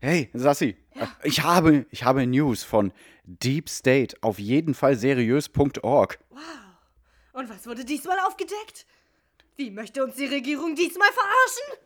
[0.00, 0.76] Hey, Sassi,
[1.24, 2.92] ich, habe, ich habe News von
[3.24, 6.18] Deep State, auf jeden Fall seriös.org.
[6.30, 6.40] Wow.
[7.32, 8.86] Und was wurde diesmal aufgedeckt?
[9.56, 11.84] Wie möchte uns die Regierung diesmal verarschen?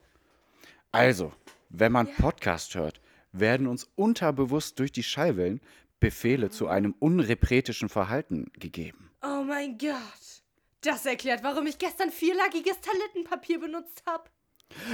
[0.92, 1.32] Also,
[1.70, 3.00] wenn man Podcast hört,
[3.32, 5.60] werden uns unterbewusst durch die Schallwellen
[5.98, 9.10] Befehle zu einem unrepretischen Verhalten gegeben.
[9.22, 10.42] Oh mein Gott.
[10.82, 14.28] Das erklärt, warum ich gestern vierlagiges Toilettenpapier benutzt habe.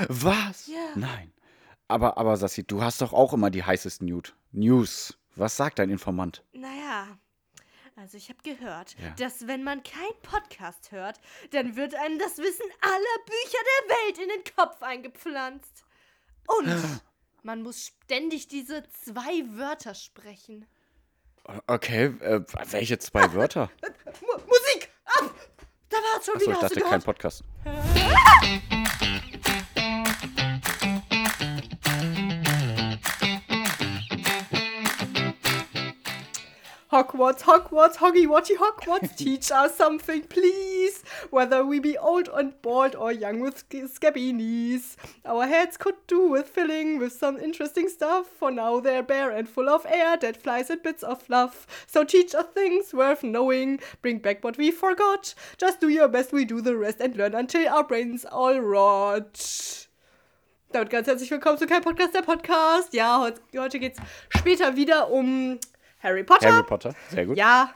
[0.08, 0.68] Was?
[0.68, 0.92] Ja.
[0.94, 1.32] Nein.
[1.88, 5.18] Aber, aber Sassi, du hast doch auch immer die heißesten News.
[5.36, 6.44] Was sagt dein Informant?
[6.52, 7.06] Naja,
[7.96, 9.10] also ich habe gehört, Ja.
[9.18, 14.18] dass wenn man keinen Podcast hört, dann wird einem das Wissen aller Bücher der Welt
[14.18, 15.84] in den Kopf eingepflanzt.
[16.58, 16.66] Und
[17.42, 20.66] man muss ständig diese zwei Wörter sprechen.
[21.66, 22.40] Okay, äh,
[22.70, 23.70] welche zwei Wörter?
[24.20, 24.90] Mu Musik!
[25.04, 25.34] Ab!
[25.88, 27.02] Da war es schon Achso, wieder, ich dachte kein?
[27.02, 27.42] Podcast.
[36.92, 41.02] Hogwarts, Hogwarts, Hoggy Watchy Hogwarts, teach us something, please.
[41.30, 44.98] Whether we be old and bald or young with sc- scabby knees.
[45.24, 48.26] Our heads could do with filling with some interesting stuff.
[48.26, 51.66] For now they're bare and full of air, dead flies and bits of fluff.
[51.86, 53.80] So teach us things worth knowing.
[54.02, 55.34] Bring back what we forgot.
[55.56, 59.88] Just do your best, we do the rest and learn until our brains all rot.
[60.72, 62.92] Damit ganz herzlich willkommen zu kein Podcast, der Podcast.
[62.92, 65.58] Ja, heute, heute geht's später wieder um
[66.02, 66.52] Harry Potter.
[66.52, 67.36] Harry Potter, sehr gut.
[67.36, 67.72] Ja,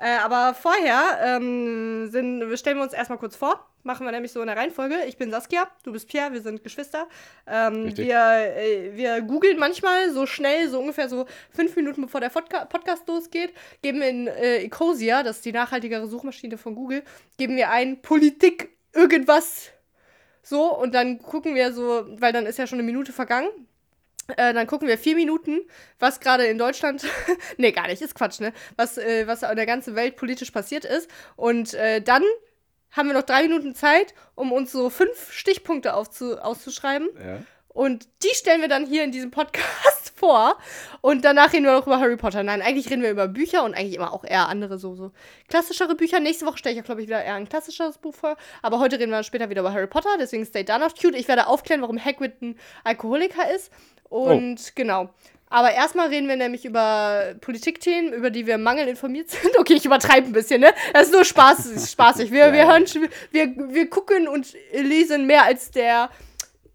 [0.00, 3.64] äh, aber vorher ähm, sind, stellen wir uns erstmal kurz vor.
[3.82, 4.96] Machen wir nämlich so in der Reihenfolge.
[5.06, 7.08] Ich bin Saskia, du bist Pierre, wir sind Geschwister.
[7.46, 12.28] Ähm, wir, äh, wir googeln manchmal so schnell, so ungefähr so fünf Minuten bevor der
[12.28, 17.02] Podca Podcast losgeht, geben wir in äh, Ecosia, das ist die nachhaltigere Suchmaschine von Google,
[17.38, 19.70] geben wir ein Politik irgendwas
[20.42, 23.48] so und dann gucken wir so, weil dann ist ja schon eine Minute vergangen.
[24.36, 25.60] Äh, dann gucken wir vier Minuten,
[25.98, 27.06] was gerade in Deutschland,
[27.56, 28.52] nee, gar nicht, ist Quatsch, ne?
[28.76, 31.10] Was, äh, was in der ganzen Welt politisch passiert ist.
[31.36, 32.22] Und äh, dann
[32.90, 37.08] haben wir noch drei Minuten Zeit, um uns so fünf Stichpunkte aufzu auszuschreiben.
[37.18, 37.38] Ja.
[37.78, 40.56] Und die stellen wir dann hier in diesem Podcast vor.
[41.00, 42.42] Und danach reden wir noch über Harry Potter.
[42.42, 45.12] Nein, eigentlich reden wir über Bücher und eigentlich immer auch eher andere, so, so
[45.46, 46.18] klassischere Bücher.
[46.18, 48.36] Nächste Woche stelle ich ja, glaube ich, wieder eher ein klassischeres Buch vor.
[48.62, 50.08] Aber heute reden wir später wieder über Harry Potter.
[50.18, 51.14] Deswegen stay da noch cute.
[51.14, 53.70] Ich werde aufklären, warum Hagrid ein Alkoholiker ist.
[54.08, 55.10] Und genau.
[55.48, 59.56] Aber erstmal reden wir nämlich über Politikthemen, über die wir mangelnd informiert sind.
[59.56, 60.72] Okay, ich übertreibe ein bisschen, ne?
[60.94, 62.32] Das ist nur Spaß, spaßig.
[62.32, 62.86] Wir, Ja, wir, hören,
[63.30, 66.10] wir, wir gucken und lesen mehr als der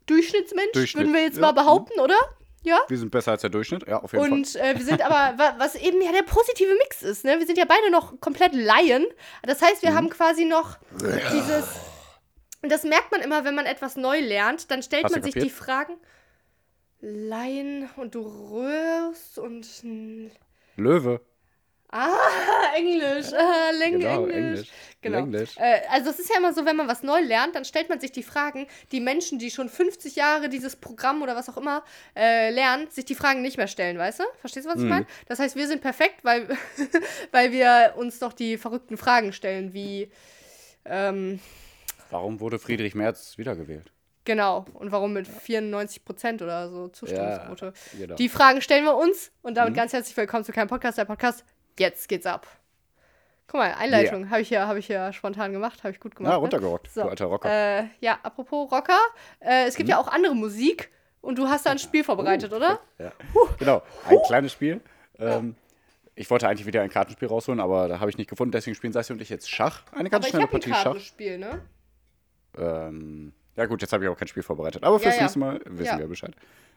[0.05, 1.41] Durchschnittsmensch, Durchschnitt, würden wir jetzt ja.
[1.41, 2.15] mal behaupten, oder?
[2.63, 2.79] Ja.
[2.87, 4.31] Wir sind besser als der Durchschnitt, ja, auf jeden Fall.
[4.33, 7.37] Und äh, wir sind aber, wa- was eben ja der positive Mix ist, ne?
[7.39, 9.05] Wir sind ja beide noch komplett Laien.
[9.43, 9.95] Das heißt, wir Mhm.
[9.95, 11.65] haben quasi noch dieses.
[12.61, 15.33] Und das merkt man immer, wenn man etwas neu lernt, dann stellt Hast man sich
[15.33, 15.51] kapiert?
[15.51, 15.97] die Fragen.
[17.01, 19.67] Laien und du rührst und.
[20.77, 21.19] Löwe.
[21.95, 22.17] Ah,
[22.75, 23.31] Englisch.
[23.33, 24.35] Ah, Läng Genau, Englisch.
[24.35, 24.67] Englisch.
[25.01, 25.17] Genau.
[25.19, 25.57] Englisch.
[25.57, 27.99] Äh, also es ist ja immer so, wenn man was neu lernt, dann stellt man
[27.99, 31.83] sich die Fragen, die Menschen, die schon 50 Jahre dieses Programm oder was auch immer
[32.15, 34.23] äh, lernen, sich die Fragen nicht mehr stellen, weißt du?
[34.39, 34.89] Verstehst du, was ich Mhm.
[34.89, 35.05] meine?
[35.27, 36.47] Das heißt, wir sind perfekt, weil,
[37.31, 40.09] weil wir uns noch die verrückten Fragen stellen, wie
[40.85, 41.39] ähm,
[42.09, 43.91] Warum wurde Friedrich Merz wiedergewählt?
[44.25, 47.73] genau und warum mit 94 Prozent oder so Zustimmungsquote.
[47.97, 48.15] genau.
[48.15, 49.55] Die Fragen stellen wir uns und Mhm.
[49.55, 51.43] damit ganz herzlich willkommen zu keinem Podcast, der Podcast.
[51.79, 52.47] Jetzt geht's ab.
[53.47, 56.31] Guck mal, Einleitung habe ich ja, habe ich ja spontan gemacht, habe ich gut gemacht.
[56.31, 56.41] Ja, ne?
[56.41, 57.49] runtergerockt, So, du alter Rocker.
[57.79, 58.97] Äh, ja, apropos Rocker,
[59.41, 59.91] äh, es gibt Mhm.
[59.91, 60.91] ja auch andere Musik
[61.21, 62.79] und du hast da ein Spiel vorbereitet, oder?
[62.97, 63.11] Ja.
[63.59, 64.81] Genau, ein kleines Spiel.
[65.19, 65.55] Ähm,
[66.15, 68.51] ich wollte eigentlich wieder ein Kartenspiel rausholen, aber da habe ich nicht gefunden.
[68.51, 69.83] Deswegen spielen Sassi und ich jetzt Schach.
[69.91, 70.83] Eine ganz Aber ich schnelle ein Partie Schach.
[70.83, 71.61] Kartenspiel, ne?
[72.57, 74.83] Ähm, ja gut, jetzt habe ich auch kein Spiel vorbereitet.
[74.83, 75.21] Aber Ja, fürs ja.
[75.23, 75.99] nächste Mal wissen Ja.
[75.99, 76.33] wir Bescheid.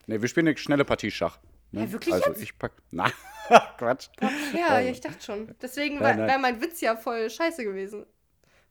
[0.06, 1.38] Ne, wir spielen eine schnelle Partie Schach.
[1.76, 1.84] Ne?
[1.84, 2.42] Ja, wirklich Also jetzt?
[2.42, 2.72] ich pack.
[2.90, 3.10] Na,
[3.78, 4.08] Quatsch.
[4.54, 4.90] Ja, Also.
[4.90, 5.54] ich dachte schon.
[5.60, 8.06] Deswegen wäre mein Witz ja voll scheiße gewesen.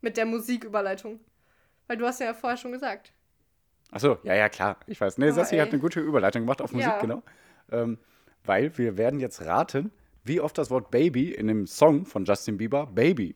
[0.02, 1.20] Mit der Musiküberleitung.
[1.88, 3.14] Weil du hast ja vorher schon gesagt.
[3.92, 4.78] Achso, ja, ja, klar.
[4.88, 5.18] Ich weiß.
[5.20, 7.00] Nee, Oh, Sassi hat eine gute Überleitung gemacht auf Musik, Ja.
[7.00, 7.22] genau.
[7.72, 7.97] Ähm,
[8.44, 9.91] weil wir werden jetzt raten,
[10.24, 13.35] wie oft das Wort Baby in dem Song von Justin Bieber Baby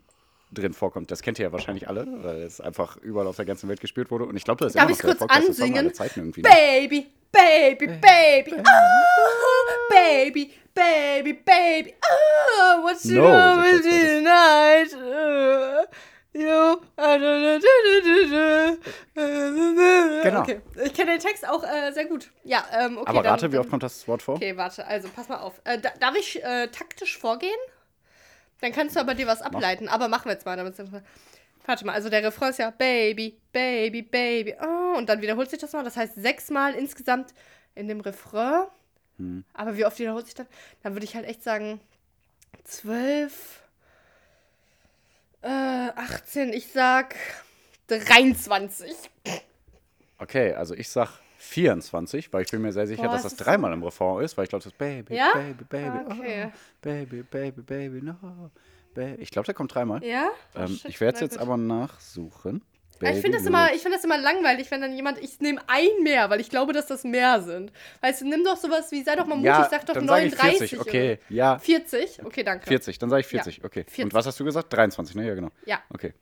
[0.52, 1.12] drin vorkommt.
[1.12, 4.10] Das kennt ihr ja wahrscheinlich alle, weil es einfach überall auf der ganzen Welt gespielt
[4.12, 4.26] wurde.
[4.26, 5.92] Und ich glaube, das ist Darf immer noch der kurz Song ansingen?
[6.16, 6.42] irgendwie.
[6.42, 14.94] Baby, Baby, Baby, oh, Baby, Baby, Baby, oh, what you No, sagt with you tonight?
[14.94, 15.86] Uh,
[16.34, 16.78] you,
[20.24, 20.42] Genau.
[20.42, 22.30] Okay, ich kenne den Text auch äh, sehr gut.
[22.44, 23.10] Ja, ähm, okay.
[23.10, 24.36] Aber dann- rate, wie oft kommt das Wort vor?
[24.36, 25.60] Okay, warte, also pass mal auf.
[25.64, 27.52] Äh, da, darf ich äh, taktisch vorgehen?
[28.62, 29.88] Dann kannst du aber dir was ableiten.
[29.88, 30.76] Aber machen wir jetzt mal, damit
[31.66, 34.56] Warte mal, also der Refrain ist ja Baby, Baby, Baby.
[34.62, 35.84] Oh, und dann wiederholt sich das mal.
[35.84, 37.34] Das heißt sechsmal insgesamt
[37.76, 38.66] in dem Refrain
[39.20, 39.44] Hm.
[39.54, 40.48] Aber wie oft wiederholt sich das?
[40.82, 41.80] Dann würde ich halt echt sagen,
[42.64, 43.62] 12,
[45.42, 47.16] äh, 18, ich sag
[47.88, 48.96] 23.
[50.18, 53.38] Okay, also ich sag 24, weil ich bin mir sehr sicher, Boah, dass das ist
[53.38, 55.32] dreimal im Refrain ist, weil ich glaube, das Baby, Ja?
[55.34, 56.48] Baby, Baby, Okay.
[56.48, 58.52] oh, Baby, Baby, Baby, no,
[58.94, 59.22] baby.
[59.22, 60.04] Ich glaube, der kommt dreimal.
[60.04, 60.30] Ja?
[60.56, 61.42] Oh, Ähm, shit, ich werde es jetzt gut.
[61.42, 62.62] aber nachsuchen.
[63.02, 65.40] Ja, ich Baby finde das, immer, ich find das immer langweilig, wenn dann jemand, ich
[65.40, 67.72] nehme ein mehr, weil ich glaube, dass das mehr sind.
[68.02, 70.26] Weißt du, nimm doch sowas wie, sei doch mal mutig, ja, sag doch dann sage
[70.26, 70.70] ich 39.
[70.72, 72.26] 40, okay, ja, Oder 40?
[72.26, 72.68] Okay, danke.
[72.68, 73.86] 40, dann sage ich 40, okay.
[73.88, 74.04] 40.
[74.04, 74.74] Und was hast du gesagt?
[74.74, 75.28] 23, ne?
[75.28, 75.50] Ja, genau.
[75.66, 75.80] Ja.
[75.94, 76.14] Okay.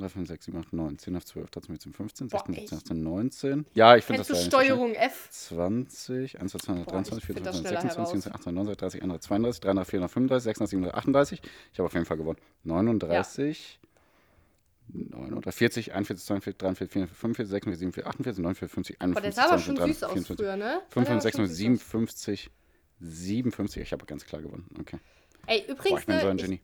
[0.00, 2.60] 3, 5, 6, 7, 8, 9, 10, 11, 12, 13, 14, 15, Boah, 16, ey.
[2.60, 3.66] 17, 18, 19.
[3.74, 5.28] Ja, ich finde das nicht so Steuerung F?
[5.32, 5.58] schnell.
[5.58, 8.10] 20, 21, 22, Boah, ich 23, find 24, das 25, schneller 26, heraus.
[8.10, 11.42] 27, 28, 29, 30, 31, 32, 33, 34, 35, 36, 37, 38.
[11.72, 12.38] Ich habe auf jeden Fall gewonnen.
[12.64, 13.80] 39,
[14.88, 19.34] 39, 40, 41, 42, 43, 44, 45, 46, 47, 48, 49, 50, Boah, der 51,
[19.34, 20.82] sah aber 52, schon 53, süß aus 54, früher, ne?
[20.94, 22.62] Der war 55, schon 56, süß aus.
[23.02, 23.82] 57, 57.
[23.82, 24.66] Ich habe ganz klar gewonnen.
[24.78, 24.98] Okay.
[25.46, 26.54] Ey, Boah, übrigens, ich bin so ein ne, Genie.
[26.56, 26.62] ich,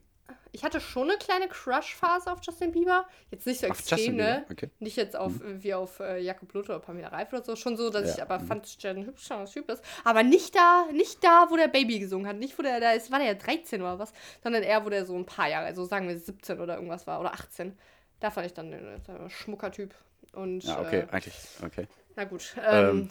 [0.51, 3.05] ich hatte schon eine kleine Crush-Phase auf Justin Bieber.
[3.31, 4.45] Jetzt nicht so Auf extrem, ne?
[4.51, 4.69] Okay.
[4.79, 7.55] Nicht jetzt auf, äh, wie auf äh, Jakob Luther oder Pamela Reif oder so.
[7.55, 8.47] Schon so, dass Ja, ich aber mhm.
[8.47, 9.83] fand, dass Jen ein hübscher Typ ist.
[10.03, 12.37] Aber nicht da, nicht da, wo der Baby gesungen hat.
[12.37, 14.13] Nicht, wo der, da ist, war der ja 13 oder was,
[14.43, 17.19] sondern eher, wo der so ein paar Jahre, also sagen wir 17 oder irgendwas war
[17.19, 17.77] oder 18.
[18.19, 19.93] Da fand ich dann den äh, schmucker Typ.
[20.33, 21.35] Und, Ja, okay, äh, eigentlich.
[21.63, 21.87] Okay.
[22.15, 22.55] na gut.
[22.63, 23.09] Ähm, Ähm,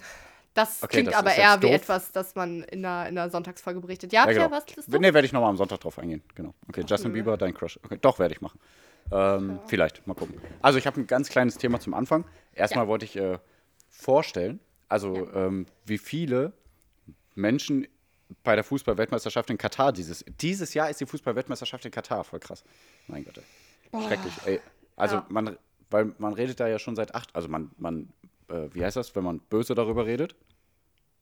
[0.54, 3.80] das okay, klingt das aber eher wie etwas, das man in einer, in einer Sonntagsfolge
[3.80, 4.12] berichtet.
[4.12, 4.50] Ja, Ja, genau.
[4.50, 5.00] was ist das?
[5.00, 6.22] Ne, werde ich nochmal am Sonntag drauf eingehen.
[6.34, 6.54] Genau.
[6.68, 7.18] Okay, Justin nö.
[7.18, 7.78] Bieber, dein Crush.
[7.84, 8.58] Okay, doch, werde ich machen.
[9.10, 10.40] Ähm, Vielleicht, mal gucken.
[10.60, 12.24] Also, ich habe ein ganz kleines Thema zum Anfang.
[12.54, 12.88] Erstmal Ja.
[12.88, 13.38] wollte ich äh,
[13.88, 16.52] vorstellen, also ähm, wie viele
[17.34, 17.86] Menschen
[18.42, 22.62] bei der Fußball-Weltmeisterschaft in Katar dieses dieses Jahr ist die Fußball-Weltmeisterschaft in Katar, voll krass.
[23.06, 24.02] Mein Gott, ey.
[24.06, 24.60] Schrecklich, ey.
[24.96, 25.26] Also Ja.
[25.30, 25.56] man,
[25.90, 28.12] weil man redet da ja schon seit acht, also man, man,
[28.48, 30.34] äh, wie heißt das, wenn man böse darüber redet?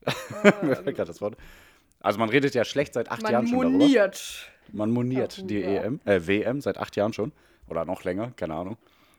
[0.62, 1.36] Mir fällt gerade das Wort.
[2.00, 3.78] Also man redet ja schlecht seit acht Man Jahren schon darüber.
[3.78, 4.50] moniert.
[4.72, 5.84] Man moniert die Darüber.
[5.84, 7.32] EM, äh, WM seit acht Jahren schon.
[7.68, 8.76] Oder noch länger, keine Ahnung.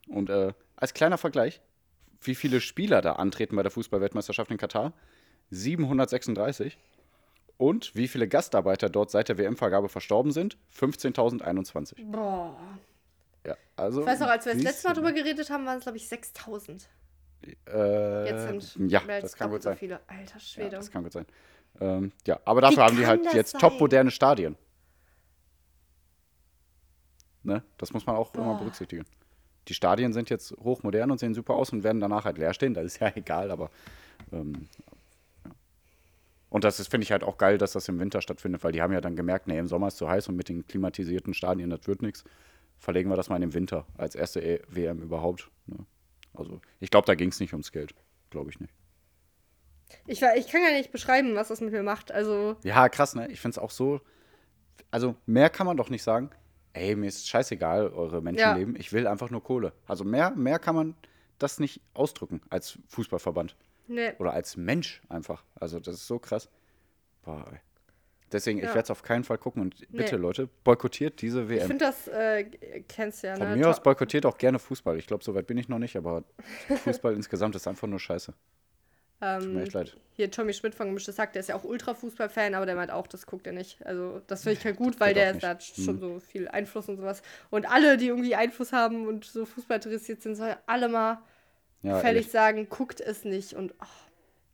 [0.08, 1.62] Und äh, als kleiner Vergleich,
[2.22, 4.94] wie viele Spieler da antreten bei der Fußball-Weltmeisterschaft in Katar?
[5.52, 6.78] 736.
[7.58, 10.58] Und wie viele Gastarbeiter dort seit der WM-Vergabe verstorben sind?
[10.78, 11.96] 15.021.
[12.12, 12.56] Boah.
[13.46, 14.02] Ja, also.
[14.02, 16.08] Ich weiß noch, als wir das letzte Mal drüber geredet haben, waren es, glaube ich,
[16.08, 16.88] 6000.
[17.68, 19.74] Äh, Jetzt sind ja, mehr als das kann gut sein.
[19.76, 20.00] so viele.
[20.08, 20.70] Alter Ja, Schwede.
[20.76, 21.26] das kann gut sein.
[21.80, 23.62] Ähm, ja, aber dafür Wie haben die halt jetzt sein?
[23.62, 24.58] top-moderne Stadien.
[27.44, 27.64] Ne?
[27.78, 28.58] Das muss man auch immer Boah.
[28.60, 29.06] berücksichtigen.
[29.68, 32.74] Die Stadien sind jetzt hochmodern und sehen super aus und werden danach halt leer stehen.
[32.74, 33.70] Das ist ja egal, aber.
[34.32, 34.68] Ähm,
[35.46, 35.52] ja.
[36.50, 38.94] Und das finde ich halt auch geil, dass das im Winter stattfindet, weil die haben
[38.94, 41.88] ja dann gemerkt, nee, im Sommer ist zu heiß und mit den klimatisierten Stadien, das
[41.88, 42.24] wird nichts.
[42.80, 45.50] Verlegen wir das mal in den Winter als erste WM überhaupt.
[45.68, 45.86] Ne?
[46.38, 47.94] Also, ich glaube, da ging es nicht ums Geld.
[48.30, 48.74] Glaube ich nicht.
[50.06, 52.12] Ich, war- ich kann gar nicht beschreiben, was das mit mir macht.
[52.12, 53.28] Also, Ja, krass, ne?
[53.32, 54.02] Ich finde es auch so.
[54.92, 56.30] Also, mehr kann man doch nicht sagen.
[56.74, 58.76] Ey, mir ist scheißegal, eure Menschenleben.
[58.76, 59.74] Ich will einfach nur Kohle.
[59.88, 60.96] Also, mehr, mehr kann man
[61.40, 63.56] das nicht ausdrücken als Fußballverband.
[63.88, 64.16] ne.
[64.20, 65.44] Oder als Mensch einfach.
[65.56, 66.50] Also, das ist so krass.
[67.24, 67.60] Boah, ey.
[68.32, 68.70] Deswegen, ich Ja.
[68.76, 69.62] werde es auf keinen Fall gucken.
[69.62, 70.22] Und bitte, Nee.
[70.22, 71.68] Leute, boykottiert diese Ich WM.
[71.68, 72.44] finde das, äh,
[72.90, 73.56] kennst du ja, Von ne?
[73.56, 74.98] mir aus boykottiert auch gerne Fußball.
[74.98, 76.24] Ich glaube, so weit bin ich noch nicht, aber
[76.84, 78.34] Fußball insgesamt ist einfach nur scheiße.
[79.20, 79.98] Tut mir ähm, echt leid.
[80.12, 83.08] hier Tommy Schmidt von Gemischtes Hack, der ist ja auch Ultra-Fußball-Fan, aber der meint auch,
[83.08, 83.84] das guckt er nicht.
[83.86, 86.00] Also, das finde ich halt gut, weil der da hat schon Mhm.
[86.00, 87.24] so viel Einfluss und sowas.
[87.50, 91.20] Und alle, die irgendwie Einfluss haben und so Fußball interessiert sind, sollen alle mal
[91.82, 92.32] Ja, fällig ehrlich.
[92.32, 93.54] sagen, guckt es nicht.
[93.54, 93.86] Und oh,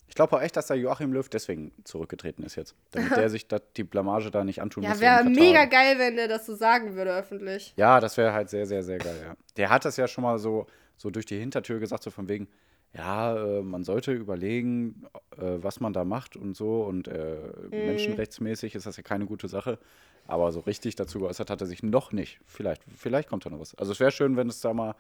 [0.08, 2.76] Ich glaube auch echt, dass der Joachim Löw deswegen zurückgetreten ist jetzt.
[2.92, 5.00] Damit der sich dat, die Blamage da nicht antun ja, muss.
[5.00, 5.44] wäre in Katar.
[5.44, 7.74] mega geil, wenn der das so sagen würde öffentlich.
[7.78, 9.36] Ja, das wäre halt sehr, sehr, sehr geil, ja.
[9.58, 10.68] Der hat das ja schon mal so,
[10.98, 12.48] so durch die Hintertür gesagt, so von wegen,
[12.96, 15.04] ja, äh, man sollte überlegen,
[15.38, 16.84] äh, was man da macht und so.
[16.84, 17.38] Und äh,
[17.72, 17.86] Mhm.
[17.88, 19.80] menschenrechtsmäßig ist das ja keine gute Sache.
[20.28, 22.40] Aber so richtig dazu geäußert hat er sich noch nicht.
[22.46, 23.74] Vielleicht, vielleicht kommt da noch was.
[23.76, 24.96] Also es wäre schön, wenn es da mal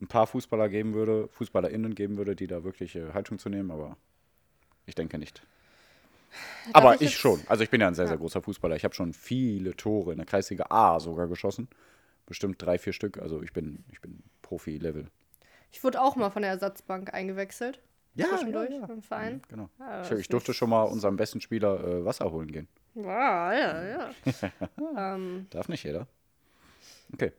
[0.00, 3.70] ein paar Fußballer geben würde, FußballerInnen geben würde, die da wirklich äh, Haltung zu nehmen,
[3.70, 3.96] aber
[4.86, 5.42] ich denke nicht.
[6.72, 7.42] aber ich ich, schon.
[7.46, 8.76] Also ich bin ja ein sehr, sehr großer Fußballer.
[8.76, 11.68] Ich habe schon viele Tore in der Kreisliga A sogar geschossen.
[12.26, 13.18] Bestimmt drei, vier Stück.
[13.18, 15.08] Also ich bin, ich bin Profi-Level.
[15.70, 17.80] Ich wurde auch mal von der Ersatzbank eingewechselt.
[18.14, 18.86] Ja, zwischendurch ja, ja.
[18.86, 19.42] im Verein.
[19.48, 19.70] Genau.
[19.78, 22.68] Ja, das ich, ich durfte schon mal unserem besten Spieler äh, Wasser holen gehen.
[22.94, 24.10] Ja, ja, ja.
[25.14, 26.06] ähm, Darf nicht jeder.
[27.14, 27.32] Okay.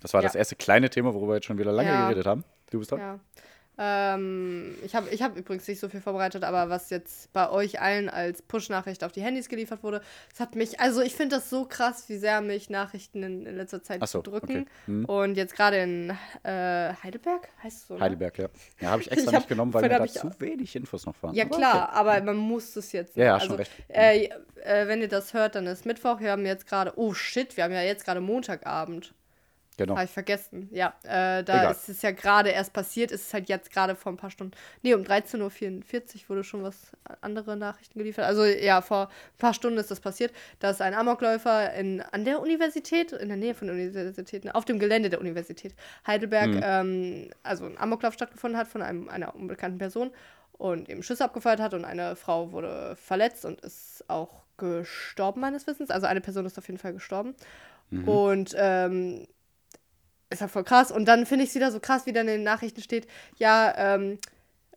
[0.00, 2.44] Das war das erste kleine Thema, worüber wir jetzt schon wieder lange geredet haben.
[2.70, 3.00] Du bist dran?
[3.00, 3.20] ja.
[3.76, 7.80] Ähm, ich habe ich hab übrigens nicht so viel vorbereitet, aber was jetzt bei euch
[7.80, 10.00] allen als Push-Nachricht auf die Handys geliefert wurde,
[10.30, 13.56] das hat mich, also ich finde das so krass, wie sehr mich Nachrichten in, in
[13.56, 14.62] letzter Zeit so, drücken.
[14.62, 14.66] okay.
[14.86, 15.04] Hm.
[15.06, 16.10] Und jetzt gerade in
[16.44, 17.94] äh, Heidelberg, heißt es so?
[17.94, 18.00] Ne?
[18.00, 18.48] Heidelberg, ja.
[18.80, 21.04] Ja, habe ich extra Ich hab- nicht genommen, weil mir da ich zu wenig Infos
[21.06, 21.34] noch waren.
[21.34, 21.98] Ja Aber klar, okay.
[21.98, 23.16] aber man muss es jetzt.
[23.16, 23.72] Ja, ja, also, schon recht.
[23.88, 24.28] Äh,
[24.62, 26.20] äh, wenn ihr das hört, dann ist Mittwoch.
[26.20, 29.14] Wir haben jetzt gerade, oh shit, wir haben ja jetzt gerade Montagabend.
[29.76, 29.94] Genau.
[29.96, 30.68] Habe ich vergessen.
[30.72, 31.72] Ja, äh, da Egal.
[31.72, 33.10] ist es ja gerade erst passiert.
[33.10, 34.52] Es ist halt jetzt gerade vor ein paar Stunden.
[34.82, 36.76] Nee, um 13.44 Uhr wurde schon was
[37.20, 38.24] andere Nachrichten geliefert.
[38.24, 42.40] Also ja, vor ein paar Stunden ist das passiert, dass ein Amokläufer in, an der
[42.40, 45.74] Universität, in der Nähe von der Universität, auf dem Gelände der Universität
[46.06, 46.60] Heidelberg, Mhm.
[46.62, 50.10] ähm, also ein Amoklauf stattgefunden hat von einem, einer unbekannten Person
[50.52, 55.66] und eben Schüsse abgefeuert hat und eine Frau wurde verletzt und ist auch gestorben, meines
[55.66, 55.90] Wissens.
[55.90, 57.34] Also eine Person ist auf jeden Fall gestorben.
[57.90, 58.08] Mhm.
[58.08, 59.26] Und ähm,
[60.30, 60.90] ist halt voll krass.
[60.90, 63.72] Und dann finde ich es wieder so krass, wie dann in den Nachrichten steht, ja,
[63.94, 64.18] ähm,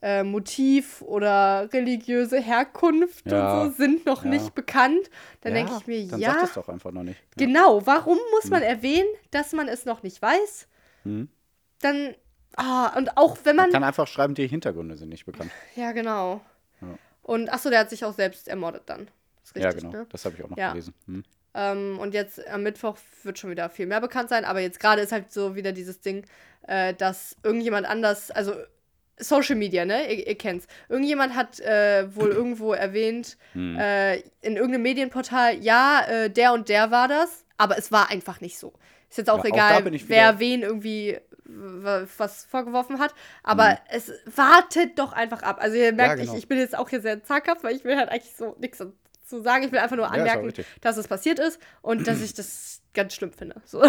[0.01, 4.29] äh, Motiv oder religiöse Herkunft Ja, und so sind noch ja.
[4.29, 5.09] nicht bekannt.
[5.41, 7.19] Dann Ja, denke ich mir, dann ja, sag das doch einfach noch nicht.
[7.39, 7.45] Ja.
[7.45, 10.67] genau, warum muss man erwähnen, dass man es noch nicht weiß?
[11.03, 11.29] Mhm.
[11.81, 12.13] Dann,
[12.57, 15.51] ah, und auch wenn man, Kann einfach schreiben, die Hintergründe sind nicht bekannt.
[15.75, 16.41] ja, genau.
[16.81, 16.89] Ja.
[17.23, 19.07] Und, achso, der hat sich auch selbst ermordet dann.
[19.43, 19.91] Ist richtig, ja, genau.
[19.91, 20.05] ne?
[20.11, 20.69] Das habe ich auch noch Ja.
[20.71, 20.93] gelesen.
[21.07, 21.23] Hm.
[21.57, 25.01] Ähm, und jetzt am Mittwoch wird schon wieder viel mehr bekannt sein, aber jetzt gerade
[25.01, 26.23] ist halt so wieder dieses Ding,
[26.67, 28.53] äh, dass irgendjemand anders, also
[29.19, 30.13] Social Media, ne?
[30.13, 30.67] Ihr, ihr kennt's.
[30.89, 33.75] Irgendjemand hat äh, wohl irgendwo erwähnt, Hm.
[33.79, 38.39] äh, in irgendeinem Medienportal, ja, äh, der und der war das, aber es war einfach
[38.41, 38.73] nicht so.
[39.09, 41.17] Ist jetzt auch Ja, auch egal, ich wer wen irgendwie
[41.49, 43.77] was vorgeworfen hat, aber Hm.
[43.89, 45.57] es wartet doch einfach ab.
[45.61, 46.33] Also ihr merkt, genau.
[46.33, 48.77] ich, ich bin jetzt auch hier sehr zaghaft, weil ich will halt eigentlich so nichts
[49.27, 49.63] zu sagen.
[49.63, 50.65] Ich will einfach nur Ja, anmerken, richtig.
[50.81, 53.55] dass es passiert ist und dass ich das ganz schlimm finde.
[53.65, 53.81] So.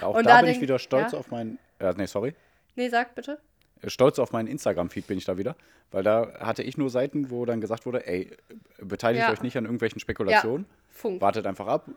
[0.00, 1.18] Auch und da, bin denk- ich wieder stolz ja?
[1.18, 1.58] auf meinen.
[1.78, 2.34] Äh, nee, sorry.
[2.76, 3.38] Nee, sag bitte.
[3.82, 5.56] Äh, Stolz auf meinen Instagram-Feed bin ich da wieder.
[5.90, 8.30] Weil da hatte ich nur Seiten, wo dann gesagt wurde, ey,
[8.78, 9.32] beteiligt Ja.
[9.32, 10.66] euch nicht an irgendwelchen Spekulationen.
[11.02, 11.88] Wartet einfach ab.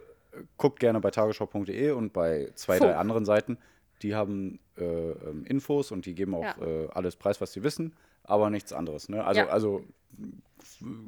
[0.57, 2.91] Guckt gerne bei tagesschau.de und bei zwei, Funk.
[2.91, 3.57] drei anderen Seiten.
[4.03, 6.55] Die haben äh, ähm, Infos und die geben auch Ja.
[6.63, 9.09] äh, alles preis, was sie wissen, aber nichts anderes.
[9.09, 9.23] Ne?
[9.23, 9.47] Also, Ja.
[9.47, 9.83] also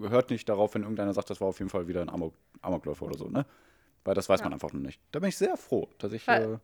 [0.10, 3.06] hört nicht darauf, wenn irgendeiner sagt, das war auf jeden Fall wieder ein Amok Amokläufer
[3.06, 3.46] oder so, ne?
[4.04, 4.46] Weil das weiß Ja.
[4.46, 5.00] man einfach noch nicht.
[5.12, 6.58] Da bin ich sehr froh, dass ich äh,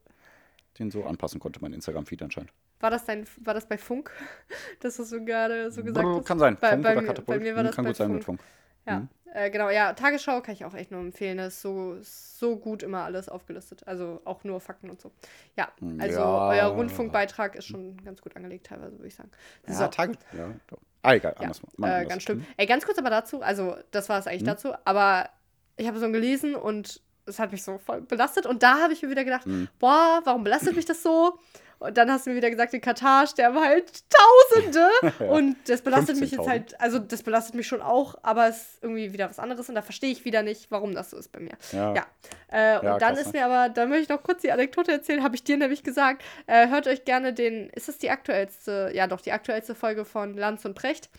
[0.79, 2.51] den so anpassen konnte, mein Instagram-Feed anscheinend.
[2.79, 4.11] War das dein, war das bei Funk,
[4.81, 6.25] dass du so gerade so gesagt hast?
[6.25, 6.57] Kann sein.
[6.59, 7.37] Bei, Funk bei, oder mir, Katapult.
[7.39, 8.15] bei mir war Hm, das kann bei gut sein Funk.
[8.17, 8.39] mit Funk.
[8.87, 9.09] Ja, Mhm.
[9.33, 9.69] äh, genau.
[9.69, 11.37] Ja, Tagesschau kann ich auch echt nur empfehlen.
[11.37, 13.87] Das ist so, so gut immer alles aufgelistet.
[13.87, 15.11] Also auch nur Fakten und so.
[15.55, 16.49] Ja, also Ja.
[16.49, 19.31] euer Rundfunkbeitrag ist schon ganz gut angelegt teilweise, würde ich sagen.
[19.67, 19.91] Dieser So.
[19.91, 20.13] Tage.
[20.37, 20.77] Ja, doch.
[21.05, 21.33] Ah, egal.
[21.37, 22.09] Ja, Anders, Mann, äh, anders.
[22.09, 22.45] ganz schlimm.
[22.57, 24.47] Ey, ganz kurz aber dazu, also das war es eigentlich Hm?
[24.47, 25.29] dazu, aber
[25.77, 29.01] ich habe so gelesen und es hat mich so voll belastet und da habe ich
[29.01, 29.67] mir wieder gedacht, Hm.
[29.79, 31.37] boah, warum belastet mich das so?
[31.79, 34.89] Und dann hast du mir wieder gesagt, in Katar sterben halt Tausende
[35.29, 36.49] und das belastet mich jetzt 15.000.
[36.49, 39.75] halt, also das belastet mich schon auch, aber es ist irgendwie wieder was anderes und
[39.75, 41.53] da verstehe ich wieder nicht, warum das so ist bei mir.
[41.71, 41.93] Ja.
[41.93, 42.05] Ja.
[42.49, 43.39] Äh, und Ja, dann krass, ist ne?
[43.39, 46.23] mir aber, da möchte ich noch kurz die Anekdote erzählen, habe ich dir nämlich gesagt,
[46.47, 50.35] äh, hört euch gerne den, ist es die aktuellste, ja doch, die aktuellste Folge von
[50.35, 51.09] Lanz und Precht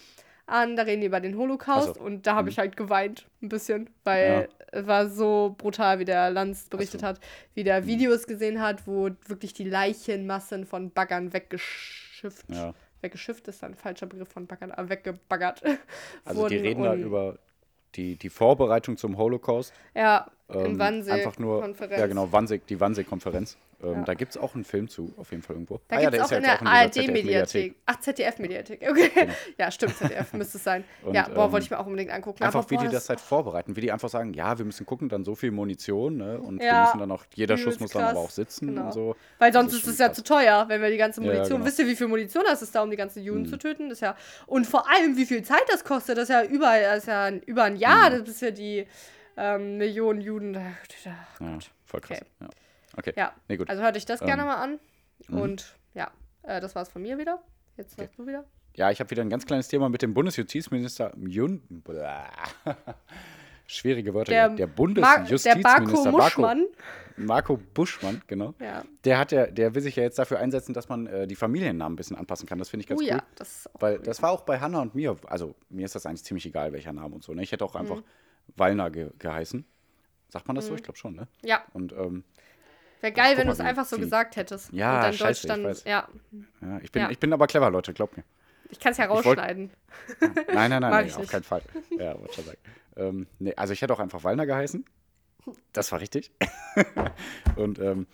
[0.47, 2.01] an, da reden die über den Holocaust so.
[2.01, 2.49] und da habe Mhm.
[2.51, 7.07] ich halt geweint, ein bisschen, weil es war so brutal, wie der Lanz berichtet so.
[7.07, 7.21] hat,
[7.55, 12.75] wie der Videos gesehen hat, wo wirklich die Leichenmassen von Baggern weggeschifft, Ja.
[13.01, 15.63] weggeschifft ist dann ein falscher Begriff von Baggern, aber weggebaggert
[16.25, 17.39] Also die wurden reden da über
[17.95, 19.73] die, die Vorbereitung zum Holocaust.
[19.95, 21.99] Ja, Ähm, in Wannsee, einfach nur, Konferenz.
[21.99, 23.57] ja genau, Wannsee, die Wannsee-Konferenz.
[23.83, 24.03] Ähm, Ja.
[24.05, 25.81] Da gibt es auch einen Film zu, auf jeden Fall irgendwo.
[25.89, 27.75] Da Ah ja, der es ist auch ja in der auch ARD-Mediathek.
[27.87, 28.83] Ach, ZDF-Mediathek.
[28.91, 29.11] Okay.
[29.59, 30.85] Ja, stimmt, ZDF müsste es sein.
[31.03, 32.43] Und, ja, boah, ähm, wollte ich mir auch unbedingt angucken.
[32.43, 34.87] Einfach aber, wie boah, die das halt vorbereiten, wie die einfach sagen, ja, wir müssen
[34.87, 36.39] gucken, dann so viel Munition, ne?
[36.41, 38.87] Und wir Ja, müssen dann auch, jeder Schuss muss dann aber krass, auch sitzen genau.
[38.87, 39.17] und so.
[39.39, 40.17] Weil Das sonst ist schon es ja krass.
[40.17, 41.59] zu teuer, wenn wir die ganze Ja, Munition.
[41.59, 41.67] genau.
[41.67, 43.47] Wisst ihr, wie viel Munition das ist da, um die ganzen Juden Mhm.
[43.49, 43.89] zu töten?
[43.89, 44.17] Das ist ja.
[44.47, 46.17] Und vor allem, wie viel Zeit das kostet.
[46.17, 48.21] Das ist ja über, das ist ja ein- über ein Jahr, Mhm.
[48.21, 48.87] das ist ja die
[49.39, 50.57] ähm, Millionen Juden.
[50.57, 51.71] Ach Ja, Gott.
[51.85, 52.19] voll krass.
[52.23, 52.27] Okay.
[52.41, 52.49] Ja.
[52.97, 53.13] Okay.
[53.17, 53.69] Ja, Nee, gut.
[53.71, 54.79] also hört euch das gerne Ähm, mal an.
[55.29, 55.39] mhm.
[55.41, 56.11] Und ja,
[56.43, 57.43] äh, das war's von mir wieder.
[57.77, 58.03] Jetzt Okay.
[58.05, 58.45] sagst du wieder.
[58.75, 61.63] Ja, ich habe wieder ein ganz kleines Thema mit dem Bundesjustizminister Jun.
[63.69, 64.31] Schwierige Wörter.
[64.31, 66.67] Der, der Mar- der Bundesjustizminister Barko Muschmann.
[67.17, 68.55] Marco Buschmann, genau.
[68.61, 68.85] Ja.
[69.05, 71.95] Der hat ja, der will sich ja jetzt dafür einsetzen, dass man äh, die Familiennamen
[71.95, 72.59] ein bisschen anpassen kann.
[72.59, 73.09] Das finde ich ganz Oh cool.
[73.11, 74.03] ja, das Weil cool.
[74.03, 76.93] das war auch bei Hannah und mir, also mir ist das eigentlich ziemlich egal, welcher
[76.93, 77.33] Name und so.
[77.33, 77.43] Ne?
[77.43, 77.81] Ich hätte auch Mhm.
[77.81, 78.03] einfach
[78.57, 79.65] Wallner ge geheißen.
[80.29, 80.75] Sagt man das so?
[80.75, 81.27] Ich glaube schon, ne?
[81.43, 82.25] Ja, Und ähm,
[83.01, 84.73] wäre geil, wenn du es einfach so gesagt hättest.
[84.73, 85.65] Ja, und dann scheiße, Deutsch ich dann.
[85.65, 85.85] weiß.
[85.85, 86.09] Ja,
[86.63, 87.11] ja, ich, bin, Ja.
[87.11, 88.25] ich bin aber clever, Leute, glaubt mir.
[88.71, 89.71] ich kann es ja wollt- rausschneiden.
[90.53, 91.63] Nein, nein, nein, ich auf keinen Fall.
[91.99, 92.59] Ja, wollte schon sagen.
[92.97, 94.85] Ähm, nee, also ich hätte auch einfach Wallner geheißen.
[95.73, 96.33] Das war richtig.
[97.57, 98.07] und ähm,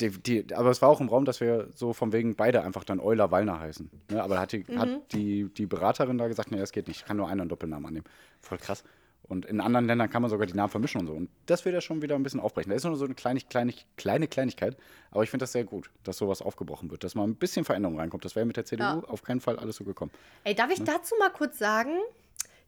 [0.00, 2.84] Die, die, aber es war auch im Raum, dass wir so von wegen beide einfach
[2.84, 3.90] dann Euler Wallner heißen.
[4.10, 4.22] Ne?
[4.22, 4.78] Aber hat, die, Mhm.
[4.78, 7.00] hat die, die Beraterin da gesagt, nee, das geht nicht.
[7.00, 8.06] Ich kann nur einen Doppelnamen annehmen.
[8.40, 8.82] Voll krass.
[9.30, 11.12] Und in anderen Ländern kann man sogar die Namen vermischen und so.
[11.14, 12.70] Und das wird ja schon wieder ein bisschen aufbrechen.
[12.70, 14.76] Das ist nur so eine kleine, kleine, kleine Kleinigkeit.
[15.12, 17.04] Aber ich finde das sehr gut, dass sowas aufgebrochen wird.
[17.04, 18.24] Dass mal ein bisschen Veränderung reinkommt.
[18.24, 19.02] Das wäre mit der CDU Ja.
[19.06, 20.10] auf keinen Fall alles so gekommen.
[20.44, 21.92] Ey, darf ich dazu mal kurz sagen?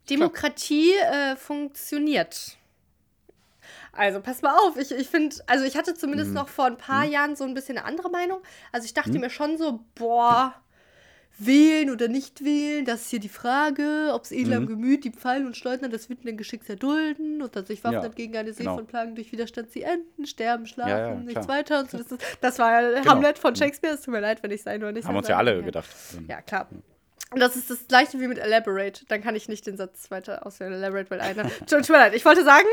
[0.09, 2.57] Demokratie äh, funktioniert.
[3.93, 6.37] Also, pass mal auf, ich, ich finde, also ich hatte zumindest Mhm.
[6.37, 8.41] noch vor ein paar Jahren so ein bisschen eine andere Meinung.
[8.73, 10.55] Also ich dachte mir schon so, boah,
[11.39, 14.63] wählen oder nicht wählen, das ist hier die Frage, ob es edler Mhm.
[14.63, 18.09] im Gemüt, die Pfeil und Schleudner das Witten Geschicks erdulden und dass sich waffnet Ja,
[18.11, 18.77] gegen eine See genau.
[18.77, 21.81] von Plagen durch Widerstand sie enden, sterben, schlafen, Ja, ja, nichts weiter.
[21.81, 21.99] Und so.
[21.99, 22.07] das,
[22.41, 23.11] das war ja Genau.
[23.13, 25.37] Hamlet von Shakespeare, es tut mir leid, wenn ich sein oder nicht Haben uns ja
[25.39, 25.89] alle gedacht.
[26.29, 26.69] Ja, klar.
[27.33, 29.07] Und das ist das gleiche wie mit Elaborate.
[29.09, 30.75] Dann kann ich nicht den Satz weiter auswählen.
[30.75, 31.45] Elaborate, weil einer.
[31.61, 32.15] Tut tut mir leid.
[32.15, 32.67] Ich wollte sagen,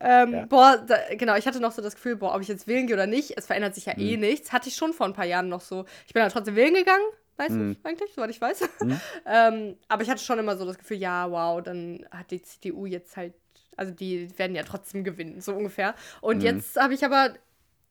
[0.00, 0.44] ähm, Ja.
[0.46, 2.96] boah, da, genau, ich hatte noch so das Gefühl, boah, ob ich jetzt wählen gehe
[2.96, 4.00] oder nicht, es verändert sich ja Mhm.
[4.02, 4.52] eh nichts.
[4.52, 5.84] Hatte ich schon vor ein paar Jahren noch so.
[6.08, 7.04] Ich bin dann trotzdem wählen gegangen,
[7.36, 7.76] weißt Mhm.
[7.82, 8.60] du eigentlich, soweit ich weiß.
[9.26, 12.86] ähm, aber ich hatte schon immer so das Gefühl, ja, wow, dann hat die CDU
[12.86, 13.34] jetzt halt,
[13.76, 15.94] also die werden ja trotzdem gewinnen, so ungefähr.
[16.20, 16.42] Und Mhm.
[16.42, 17.34] jetzt habe ich aber.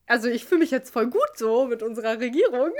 [0.08, 2.72] Also ich fühle mich jetzt voll gut so mit unserer Regierung.